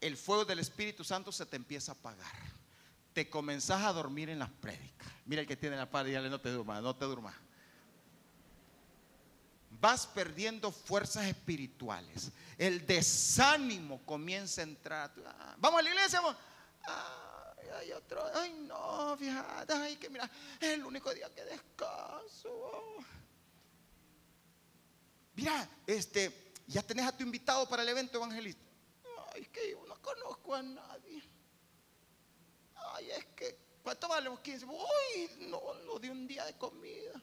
[0.00, 2.36] el fuego del Espíritu Santo se te empieza a apagar.
[3.12, 5.08] Te comenzás a dormir en las prédicas.
[5.24, 7.34] Mira el que tiene la par, dígale, no te durmas, no te durmas.
[9.80, 12.30] Vas perdiendo fuerzas espirituales.
[12.56, 15.12] El desánimo comienza a entrar.
[15.26, 16.36] Ah, Vamos a la iglesia, vamos.
[16.84, 18.24] Ay, hay otro.
[18.34, 19.72] Ay, no, fíjate.
[19.74, 22.96] Ay, que mira, es el único día que descanso.
[25.34, 28.64] Mira, este, ya tenés a tu invitado para el evento evangelista.
[29.34, 31.22] Ay, que yo no conozco a nadie.
[32.94, 34.64] Ay, es que, ¿cuánto vale los 15?
[34.64, 37.22] Uy, no, no di un día de comida.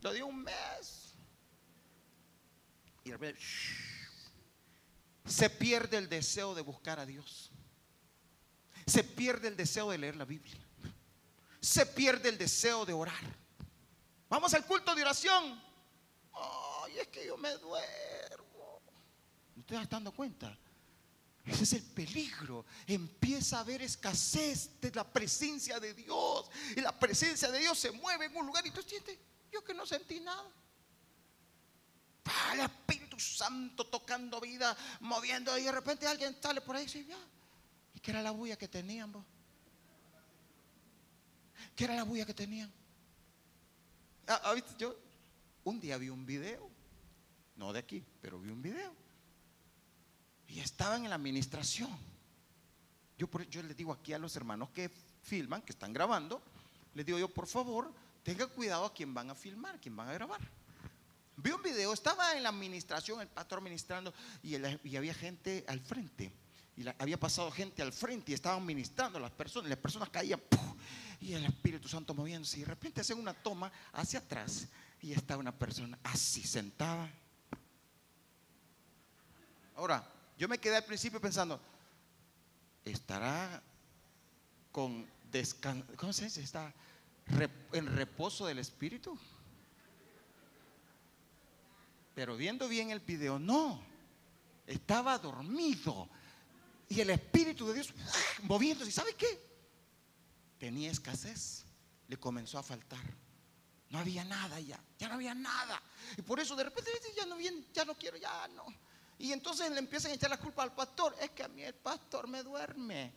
[0.00, 1.05] Lo di un mes.
[5.26, 7.50] Se pierde el deseo de buscar a Dios.
[8.86, 10.56] Se pierde el deseo de leer la Biblia.
[11.60, 13.36] Se pierde el deseo de orar.
[14.28, 15.60] Vamos al culto de oración.
[16.32, 18.80] Ay, es que yo me duermo.
[19.56, 20.56] ¿No te das dando cuenta?
[21.44, 22.66] Ese es el peligro.
[22.86, 26.50] Empieza a haber escasez de la presencia de Dios.
[26.76, 29.18] Y la presencia de Dios se mueve en un lugar y tú sientes,
[29.52, 30.48] yo que no sentí nada.
[33.18, 37.06] Santo tocando vida, moviendo, y de repente alguien sale por ahí y dice.
[37.94, 39.24] ¿Y qué era la bulla que tenían vos?
[41.74, 42.72] ¿Qué era la bulla que tenían?
[44.28, 44.96] Ah, ah, yo
[45.64, 46.68] un día vi un video,
[47.56, 49.06] no de aquí, pero vi un video
[50.48, 51.90] y estaban en la administración.
[53.18, 54.90] Yo, yo les digo aquí a los hermanos que
[55.22, 56.42] filman, que están grabando,
[56.94, 60.12] les digo yo, por favor, tengan cuidado a quien van a filmar, quien van a
[60.12, 60.40] grabar.
[61.36, 64.54] Vi un video, estaba en la administración, el pastor ministrando, y,
[64.96, 66.32] había gente al frente.
[66.76, 69.68] Y había pasado gente al frente y estaban ministrando las personas.
[69.68, 70.40] Las personas caían
[71.20, 72.58] y el Espíritu Santo moviéndose.
[72.58, 74.68] Y de repente hacen una toma hacia atrás
[75.00, 77.10] y está una persona así sentada.
[79.74, 81.60] Ahora, yo me quedé al principio pensando,
[82.84, 83.62] ¿estará
[84.72, 85.86] con descanso?
[85.96, 86.42] ¿Cómo se dice?
[86.42, 86.74] ¿Está
[87.72, 89.18] en reposo del Espíritu?
[92.16, 93.78] Pero viendo bien el video, no,
[94.66, 96.08] estaba dormido.
[96.88, 97.92] Y el Espíritu de Dios
[98.44, 98.88] moviéndose.
[98.88, 99.38] ¿Y sabe qué?
[100.58, 101.66] Tenía escasez.
[102.08, 103.04] Le comenzó a faltar.
[103.90, 104.82] No había nada ya.
[104.98, 105.82] Ya no había nada.
[106.16, 108.64] Y por eso de repente ya no viene, ya no quiero, ya no.
[109.18, 111.14] Y entonces le empiezan a echar la culpa al pastor.
[111.20, 113.12] Es que a mí el pastor me duerme.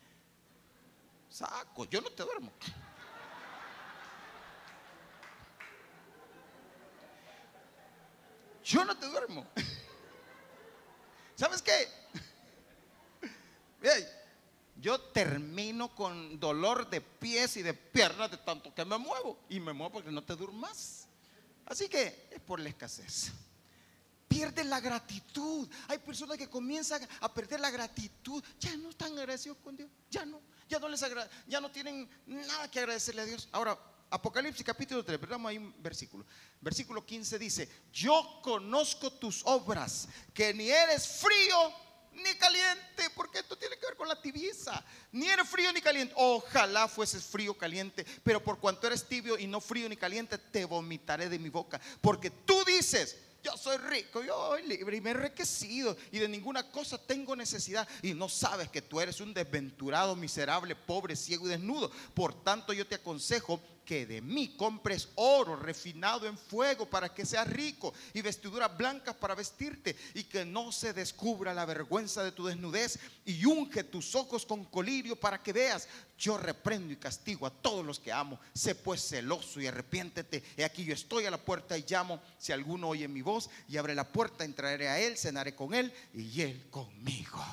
[1.30, 2.52] Saco, yo no te duermo.
[8.70, 9.48] Yo no te duermo.
[11.36, 11.90] ¿Sabes qué?
[14.80, 19.40] Yo termino con dolor de pies y de piernas de tanto que me muevo.
[19.50, 21.08] Y me muevo porque no te durmas.
[21.66, 23.32] Así que es por la escasez
[24.28, 25.68] pierden la gratitud.
[25.88, 28.44] Hay personas que comienzan a perder la gratitud.
[28.60, 29.90] Ya no están agradecidos con Dios.
[30.12, 30.40] Ya no.
[30.70, 31.04] Ya no les
[31.48, 33.50] ya no tienen nada que agradecerle a Dios.
[33.52, 33.78] Ahora,
[34.12, 36.26] Apocalipsis capítulo 3, veamos ahí un versículo.
[36.60, 41.74] Versículo 15 dice, yo conozco tus obras, que ni eres frío
[42.14, 44.84] ni caliente, porque esto tiene que ver con la tibieza.
[45.12, 46.14] Ni eres frío ni caliente.
[46.18, 50.66] Ojalá fueses frío caliente, pero por cuanto eres tibio y no frío ni caliente, te
[50.66, 51.80] vomitaré de mi boca.
[52.02, 56.28] Porque tú dices, yo soy rico, yo soy libre y me he enriquecido y de
[56.28, 57.88] ninguna cosa tengo necesidad.
[58.02, 61.90] Y no sabes que tú eres un desventurado, miserable, pobre, ciego y desnudo.
[62.14, 67.26] Por tanto, yo te aconsejo que de mí compres oro refinado en fuego para que
[67.26, 72.32] seas rico y vestiduras blancas para vestirte y que no se descubra la vergüenza de
[72.32, 75.88] tu desnudez y unge tus ojos con colirio para que veas.
[76.20, 78.40] Yo reprendo y castigo a todos los que amo.
[78.54, 80.44] Sé pues celoso y arrepiéntete.
[80.56, 82.22] He aquí yo estoy a la puerta y llamo.
[82.38, 85.92] Si alguno oye mi voz y abre la puerta, entraré a él, cenaré con él
[86.14, 87.44] y él conmigo.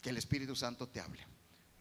[0.00, 1.31] Que el Espíritu Santo te hable.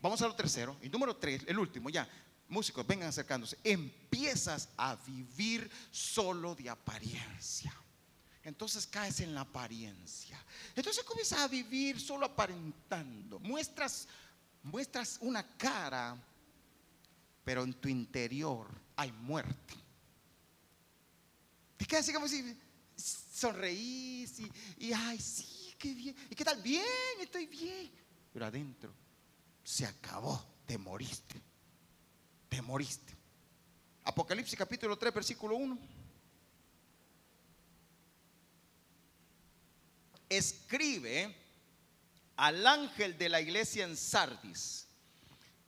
[0.02, 0.78] Vamos a lo tercero.
[0.82, 2.08] Y número tres, el último, ya.
[2.48, 3.58] Músicos, vengan acercándose.
[3.64, 7.74] Empiezas a vivir solo de apariencia.
[8.44, 10.44] Entonces caes en la apariencia.
[10.76, 13.40] Entonces comienzas a vivir solo aparentando.
[13.40, 14.08] Muestras,
[14.64, 16.18] muestras una cara,
[17.46, 19.76] pero en tu interior hay muerte.
[21.78, 22.58] Te quedas así como si
[22.96, 26.16] sonreís y, y ay, sí, qué bien.
[26.30, 26.60] ¿Y qué tal?
[26.62, 26.84] Bien,
[27.20, 27.92] estoy bien.
[28.34, 28.92] Pero adentro
[29.64, 31.42] se acabó, te moriste.
[32.50, 33.16] Te moriste.
[34.04, 35.78] Apocalipsis capítulo 3, versículo 1.
[40.30, 41.36] Escribe
[42.38, 44.88] al ángel de la iglesia en Sardis,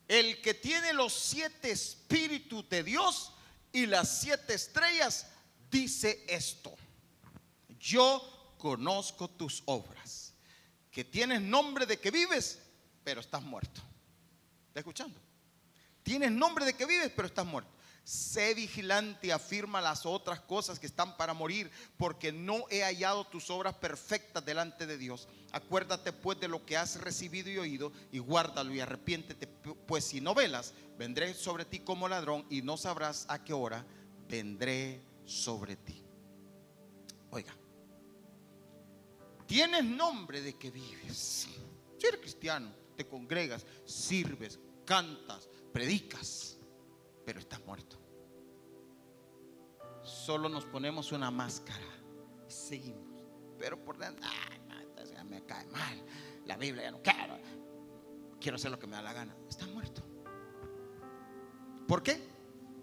[0.08, 3.34] el que tiene los siete espíritus de Dios
[3.72, 5.28] y las siete estrellas,
[5.70, 6.76] dice esto.
[7.80, 10.34] Yo conozco tus obras,
[10.92, 12.60] que tienes nombre de que vives
[13.04, 13.82] pero estás muerto.
[14.74, 15.20] ¿Estás escuchando?
[16.02, 17.70] Tienes nombre de que vives, pero estás muerto.
[18.04, 23.52] Sé vigilante afirma las otras cosas que están para morir, porque no he hallado tus
[23.52, 25.28] obras perfectas delante de Dios.
[25.52, 30.22] Acuérdate pues de lo que has recibido y oído, y guárdalo y arrepiéntete, pues si
[30.22, 33.86] no velas, vendré sobre ti como ladrón y no sabrás a qué hora
[34.28, 36.04] vendré sobre ti.
[37.30, 37.56] Oiga,
[39.46, 41.16] tienes nombre de que vives.
[42.00, 46.58] Si eres cristiano, te congregas, sirves, cantas, predicas,
[47.26, 47.98] pero estás muerto.
[50.04, 52.04] solo nos ponemos una máscara
[52.54, 53.24] seguimos.
[53.58, 56.04] Pero por dentro, ah, me cae mal.
[56.46, 57.38] La Biblia ya no quiero.
[58.40, 59.36] Quiero hacer lo que me da la gana.
[59.50, 60.04] Está muerto.
[61.88, 62.22] ¿Por qué?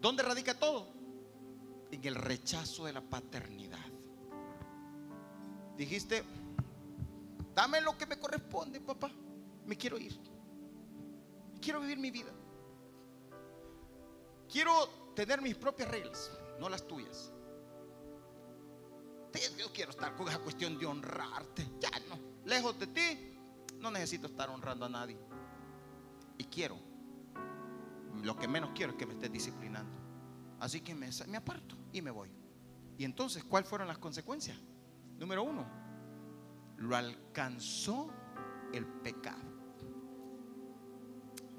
[0.00, 0.88] ¿Dónde radica todo?
[1.90, 3.78] En el rechazo de la paternidad.
[5.76, 6.22] Dijiste,
[7.54, 9.10] dame lo que me corresponde, papá.
[9.66, 10.18] Me quiero ir.
[11.60, 12.32] Quiero vivir mi vida.
[14.50, 17.32] Quiero tener mis propias reglas, no las tuyas.
[19.56, 21.66] Yo quiero estar con esa cuestión de honrarte.
[21.78, 22.18] Ya no.
[22.44, 23.38] Lejos de ti,
[23.78, 25.18] no necesito estar honrando a nadie.
[26.38, 26.76] Y quiero.
[28.22, 29.92] Lo que menos quiero es que me estés disciplinando.
[30.58, 32.30] Así que me, me aparto y me voy.
[32.98, 34.58] Y entonces, ¿cuáles fueron las consecuencias?
[35.18, 35.66] Número uno,
[36.78, 38.10] lo alcanzó
[38.72, 39.49] el pecado.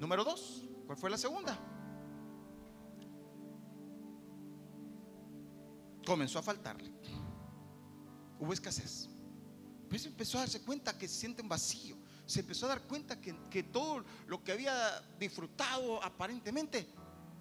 [0.02, 1.56] Número dos, ¿cuál fue la segunda?
[6.04, 6.92] Comenzó a faltarle.
[8.40, 9.08] Hubo escasez.
[9.88, 11.96] Pues empezó a darse cuenta que se siente un vacío.
[12.26, 14.74] Se empezó a dar cuenta que, que todo lo que había
[15.20, 16.84] disfrutado aparentemente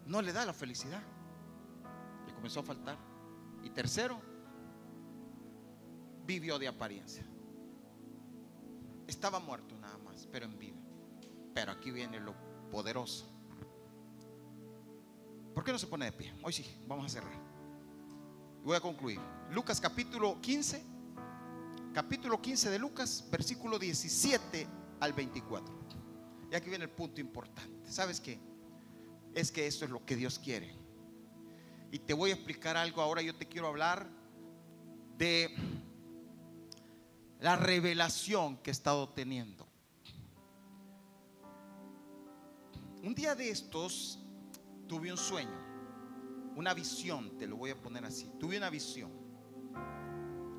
[0.05, 1.01] no le da la felicidad.
[2.27, 2.99] Le comenzó a faltar.
[3.63, 4.21] Y tercero,
[6.27, 7.25] vivió de apariencia.
[9.07, 10.77] Estaba muerto nada más, pero en vida.
[11.55, 13.27] Pero aquí viene lo poderoso.
[15.53, 16.33] ¿Por qué no se pone de pie?
[16.41, 17.33] Hoy sí, vamos a cerrar.
[18.63, 19.19] Voy a concluir.
[19.51, 20.81] Lucas capítulo 15,
[21.93, 24.67] capítulo 15 de Lucas, versículo 17
[25.01, 25.81] al 24.
[26.51, 27.91] Y aquí viene el punto importante.
[27.91, 28.39] ¿Sabes qué?
[29.33, 30.73] Es que esto es lo que Dios quiere.
[31.91, 33.21] Y te voy a explicar algo ahora.
[33.21, 34.09] Yo te quiero hablar
[35.17, 35.53] de
[37.39, 39.70] la revelación que he estado teniendo.
[43.03, 44.19] Un día de estos
[44.87, 45.49] tuve un sueño,
[46.55, 48.31] una visión, te lo voy a poner así.
[48.39, 49.11] Tuve una visión.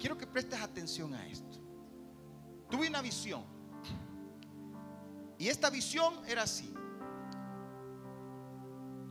[0.00, 1.60] Quiero que prestes atención a esto.
[2.68, 3.44] Tuve una visión.
[5.38, 6.74] Y esta visión era así.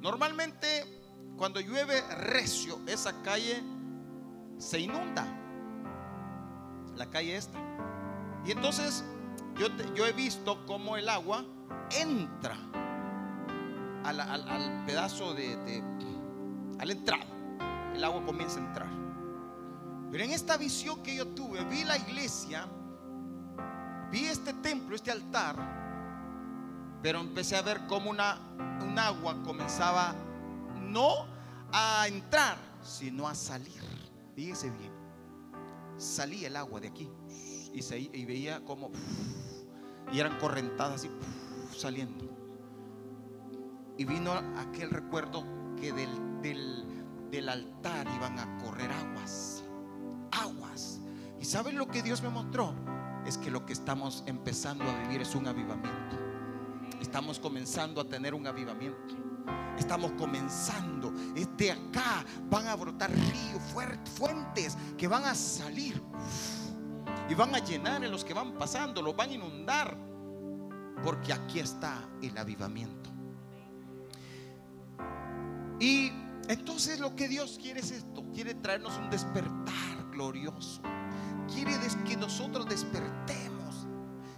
[0.01, 0.99] Normalmente
[1.38, 3.63] cuando llueve recio, esa calle
[4.57, 5.25] se inunda.
[6.97, 7.57] La calle esta.
[8.45, 9.05] Y entonces
[9.57, 11.45] yo, yo he visto cómo el agua
[11.91, 12.57] entra
[14.04, 15.84] al, pedazo de, de,
[16.80, 17.26] al entrada.
[17.95, 18.89] El agua comienza a entrar.
[20.12, 22.68] Pero en esta visión que yo tuve, vi la iglesia,
[24.12, 25.56] vi este templo, este altar,
[27.02, 28.38] pero empecé a ver cómo una,
[28.82, 30.14] un agua comenzaba
[30.82, 31.26] no
[31.72, 33.82] a entrar, sino a salir.
[34.36, 34.91] Fíjese bien.
[35.97, 37.10] Salía el agua de aquí
[37.74, 38.91] y, se, y veía como
[40.12, 41.10] y eran correntadas así
[41.78, 42.40] saliendo.
[43.97, 45.45] Y vino aquel recuerdo
[45.79, 46.41] que del,
[47.29, 49.63] del, altar iban a correr aguas.
[50.31, 50.99] Aguas.
[51.39, 52.73] ¿Y saben lo que Dios me mostró?
[53.25, 56.17] Es que lo que estamos empezando a vivir es un avivamiento.
[56.99, 59.15] Estamos comenzando a tener un avivamiento.
[59.77, 61.11] Estamos comenzando.
[61.11, 63.61] De acá van a brotar ríos,
[64.15, 66.01] fuentes que van a salir.
[67.29, 69.97] Y van a llenar en los que van pasando, los van a inundar.
[71.03, 73.09] Porque aquí está el avivamiento.
[75.82, 76.11] Y
[76.47, 78.23] entonces lo que Dios quiere es esto.
[78.36, 80.79] Quiere traernos un despertar glorioso.
[81.51, 81.71] Quiere
[82.05, 83.88] que nosotros despertemos.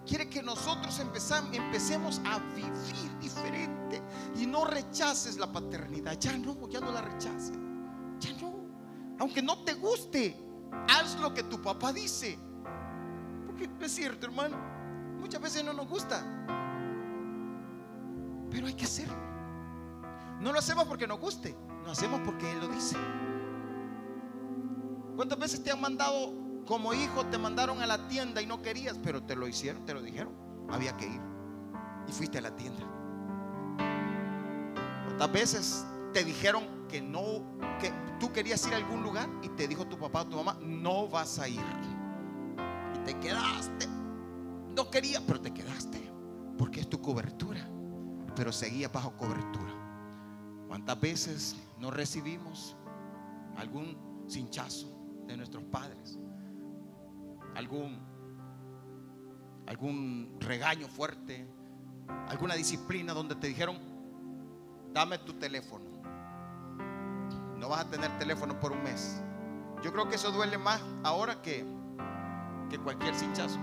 [0.08, 4.02] Quiere que nosotros empecemos a vivir diferente
[4.38, 6.18] y no rechaces la paternidad.
[6.18, 7.58] Ya no, ya no la rechaces.
[8.22, 8.54] Ya no.
[9.20, 10.42] Aunque no te guste,
[10.88, 12.40] haz lo que tu papá dice.
[13.46, 14.56] Porque es cierto, hermano.
[15.20, 16.24] Muchas veces no nos gusta.
[18.50, 19.33] Pero hay que hacerlo.
[20.44, 22.98] No lo hacemos porque nos guste, lo hacemos porque Él lo dice.
[25.16, 26.34] ¿Cuántas veces te han mandado
[26.68, 29.94] como hijo, te mandaron a la tienda y no querías, pero te lo hicieron, te
[29.94, 30.34] lo dijeron?
[30.70, 31.22] Había que ir.
[32.10, 32.86] Y fuiste a la tienda.
[35.06, 37.42] ¿Cuántas veces te dijeron que no,
[37.80, 40.58] que tú querías ir a algún lugar y te dijo tu papá o tu mamá,
[40.60, 41.62] no vas a ir?
[42.96, 43.88] Y te quedaste.
[44.76, 46.12] No quería, pero te quedaste.
[46.58, 47.66] Porque es tu cobertura.
[48.36, 49.73] Pero seguía bajo cobertura.
[50.74, 52.76] ¿Cuántas veces no recibimos
[53.58, 54.88] algún cinchazo
[55.28, 56.18] de nuestros padres?
[57.54, 58.00] Algún,
[59.68, 61.48] algún regaño fuerte,
[62.28, 63.78] alguna disciplina donde te dijeron,
[64.92, 65.86] dame tu teléfono.
[67.56, 69.22] No vas a tener teléfono por un mes.
[69.84, 71.64] Yo creo que eso duele más ahora que,
[72.72, 73.60] que cualquier cinchazo.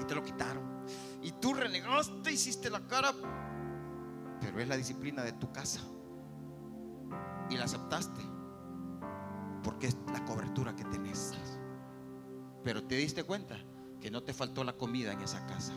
[0.00, 0.64] Y te lo quitaron.
[1.20, 3.12] Y tú renegaste, hiciste la cara,
[4.46, 5.80] pero es la disciplina de tu casa.
[7.50, 8.20] Y la aceptaste.
[9.62, 11.32] porque es la cobertura que tenés.
[12.62, 13.56] Pero te diste cuenta
[14.00, 15.72] que no te faltó la comida en esa casa.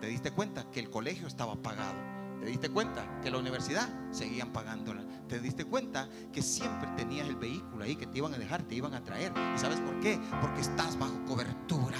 [0.00, 1.98] Te diste cuenta que el colegio estaba pagado.
[2.40, 5.01] Te diste cuenta que la universidad seguían pagándola.
[5.32, 8.74] Te diste cuenta que siempre tenías el vehículo ahí que te iban a dejar, te
[8.74, 9.32] iban a traer.
[9.54, 10.20] ¿Y sabes por qué?
[10.42, 11.96] Porque estás bajo cobertura.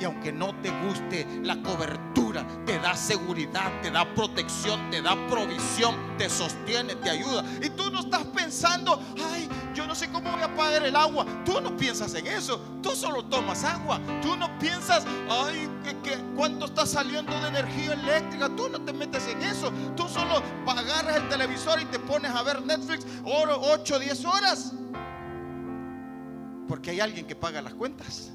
[0.00, 5.14] Y aunque no te guste la cobertura, te da seguridad, te da protección, te da
[5.28, 7.44] provisión, te sostiene, te ayuda.
[7.62, 9.00] Y tú no estás pensando,
[9.32, 11.26] ay, yo no sé cómo voy a pagar el agua.
[11.44, 12.58] Tú no piensas en eso.
[12.82, 14.00] Tú solo tomas agua.
[14.22, 15.68] Tú no piensas, ay,
[16.02, 18.48] que, cuánto está saliendo de energía eléctrica.
[18.56, 19.72] Tú no te metes en eso.
[19.96, 24.72] Tú solo agarras el televisor y te pones a ver Netflix 8 o 10 horas.
[26.68, 28.30] Porque hay alguien que paga las cuentas.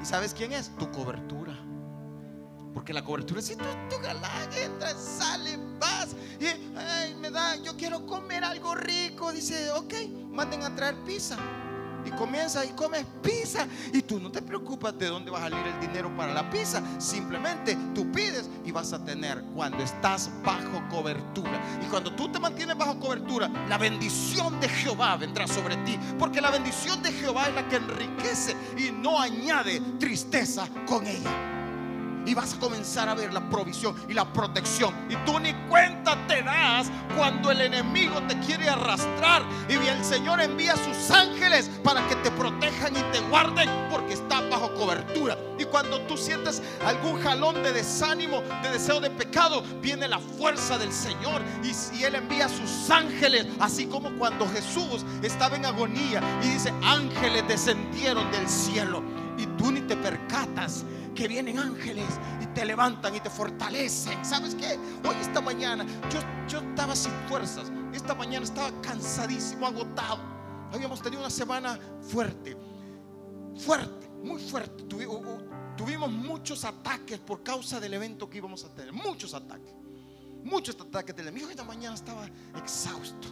[0.00, 0.70] ¿Y sabes quién es?
[0.78, 1.56] Tu cobertura.
[2.76, 6.44] Porque la cobertura, si tú, tú galán, entras, sales, vas, y
[6.76, 9.94] ay, me da, yo quiero comer algo rico, dice, ok,
[10.36, 11.36] manden a traer pizza.
[12.04, 13.66] Y comienza y comes pizza.
[13.92, 16.80] Y tú no te preocupas de dónde va a salir el dinero para la pizza.
[17.00, 21.60] Simplemente tú pides y vas a tener cuando estás bajo cobertura.
[21.84, 25.98] Y cuando tú te mantienes bajo cobertura, la bendición de Jehová vendrá sobre ti.
[26.16, 31.45] Porque la bendición de Jehová es la que enriquece y no añade tristeza con ella
[32.26, 34.94] y vas a comenzar a ver la provisión y la protección.
[35.08, 39.42] Y tú ni cuenta te das cuando el enemigo te quiere arrastrar.
[39.68, 44.40] Y el Señor envía sus ángeles para que te protejan y te guarden porque está
[44.40, 45.38] bajo cobertura.
[45.58, 50.76] Y cuando tú sientes algún jalón de desánimo, de deseo de pecado, viene la fuerza
[50.78, 53.46] del Señor y, y Él envía a sus ángeles.
[53.60, 59.02] Así como cuando Jesús estaba en agonía y dice, ángeles descendieron del cielo
[59.38, 60.84] y tú ni te percatas
[61.16, 62.06] que vienen ángeles
[62.40, 64.24] y te levantan y te fortalecen.
[64.24, 64.78] ¿Sabes qué?
[65.02, 67.72] Hoy esta mañana yo, yo estaba sin fuerzas.
[67.92, 70.20] Esta mañana estaba cansadísimo, agotado.
[70.72, 72.56] Habíamos tenido una semana fuerte,
[73.56, 74.84] fuerte, muy fuerte.
[74.84, 78.92] Tuvimos muchos ataques por causa del evento que íbamos a tener.
[78.92, 79.74] Muchos ataques.
[80.44, 81.50] Muchos ataques del enemigo.
[81.50, 83.28] Esta mañana estaba exhausto.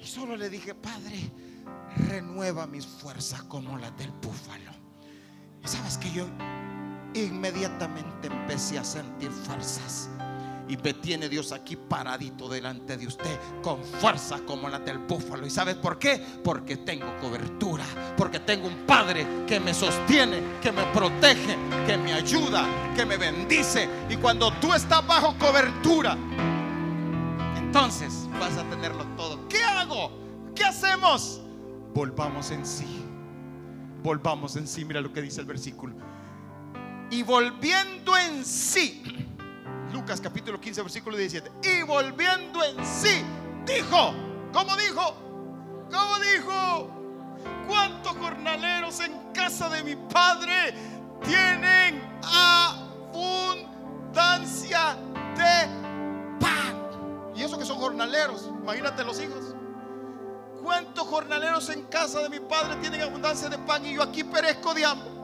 [0.00, 1.32] Y solo le dije, Padre,
[2.08, 4.70] renueva mis fuerzas como las del búfalo.
[5.64, 6.26] Sabes que yo
[7.24, 10.10] inmediatamente empecé a sentir fuerzas.
[10.68, 15.46] Y me tiene Dios aquí paradito delante de usted con fuerza como la del búfalo.
[15.46, 16.22] ¿Y sabes por qué?
[16.44, 17.84] Porque tengo cobertura.
[18.18, 21.56] Porque tengo un Padre que me sostiene, que me protege,
[21.86, 23.88] que me ayuda, que me bendice.
[24.10, 26.18] Y cuando tú estás bajo cobertura,
[27.56, 29.48] entonces vas a tenerlo todo.
[29.48, 30.10] ¿Qué hago?
[30.54, 31.40] ¿Qué hacemos?
[31.94, 33.06] Volvamos en sí.
[34.02, 34.84] Volvamos en sí.
[34.84, 35.94] Mira lo que dice el versículo
[37.10, 39.02] y volviendo en sí,
[39.92, 43.24] Lucas capítulo 15, versículo 17, y volviendo en sí,
[43.64, 44.12] dijo,
[44.52, 45.16] ¿cómo dijo?
[45.90, 46.90] ¿Cómo dijo?
[47.66, 50.74] ¿Cuántos jornaleros en casa de mi padre
[51.24, 52.02] tienen
[53.02, 53.78] abundancia
[55.36, 55.66] de
[56.38, 56.76] pan?
[57.34, 59.54] Y eso que son jornaleros, imagínate los hijos.
[60.62, 64.74] ¿Cuántos jornaleros en casa de mi padre tienen abundancia de pan y yo aquí perezco
[64.74, 65.17] de hambre?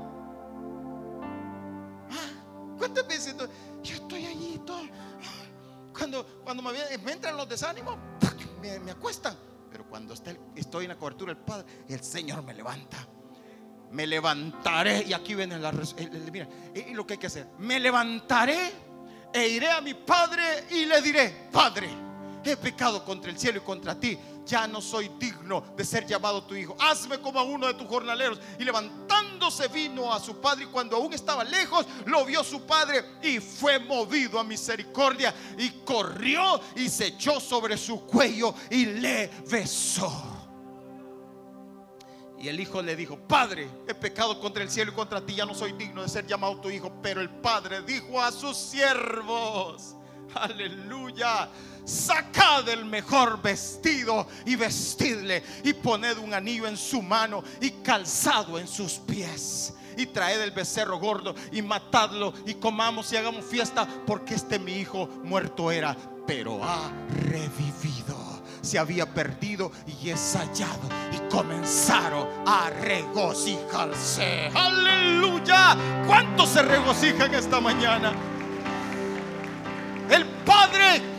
[2.79, 3.35] ¿Cuántas veces
[3.83, 4.83] yo estoy allí todo?
[5.97, 6.73] Cuando, cuando me,
[7.13, 7.97] entran los desánimos,
[8.61, 9.37] me, acuestan.
[9.71, 12.97] Pero cuando estoy en la cobertura del Padre, el Señor me levanta.
[13.91, 15.05] Me levantaré.
[15.05, 15.73] Y aquí viene la.
[16.33, 17.47] Mira, y lo que hay que hacer.
[17.59, 18.73] Me levantaré
[19.33, 21.89] e iré a mi Padre y le diré: Padre,
[22.45, 26.45] he pecado contra el cielo y contra ti ya no soy digno de ser llamado
[26.45, 26.77] tu hijo.
[26.81, 28.41] Hazme como a uno de tus jornaleros.
[28.59, 28.65] Y
[29.35, 33.41] levantándose vino a su padre y cuando aún estaba lejos, lo vio su padre y
[33.41, 40.31] fue movido a misericordia y corrió y se echó sobre su cuello y le besó.
[42.39, 45.47] Y el hijo le dijo, Padre, he pecado contra el cielo y contra ti, ya
[45.47, 46.93] no soy digno de ser llamado tu hijo.
[47.03, 49.97] Pero el padre dijo a sus siervos,
[50.35, 51.49] aleluya
[51.85, 58.59] sacad el mejor vestido y vestidle y poned un anillo en su mano y calzado
[58.59, 59.75] en sus pies.
[59.97, 64.73] Y traed el becerro gordo y matadlo y comamos y hagamos fiesta porque este mi
[64.73, 66.91] hijo muerto era, pero ha
[67.29, 68.43] revivido.
[68.61, 70.89] Se había perdido y es hallado.
[71.13, 74.51] Y comenzaron a regocijarse.
[74.55, 75.77] Aleluya.
[76.07, 78.13] ¿Cuántos se regocijan esta mañana?
[80.11, 81.14] El Padre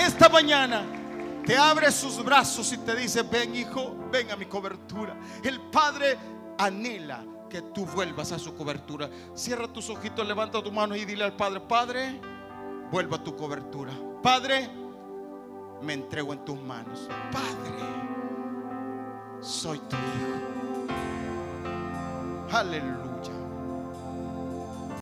[0.00, 0.82] esta mañana
[1.44, 5.16] te abre sus brazos y te dice, ven hijo, ven a mi cobertura.
[5.42, 6.16] El Padre
[6.58, 9.10] anhela que tú vuelvas a su cobertura.
[9.34, 12.20] Cierra tus ojitos, levanta tu mano y dile al Padre, Padre,
[12.90, 13.92] vuelva a tu cobertura.
[14.22, 14.70] Padre,
[15.82, 17.08] me entrego en tus manos.
[17.32, 17.74] Padre,
[19.40, 20.86] soy tu hijo.
[22.52, 23.09] Aleluya.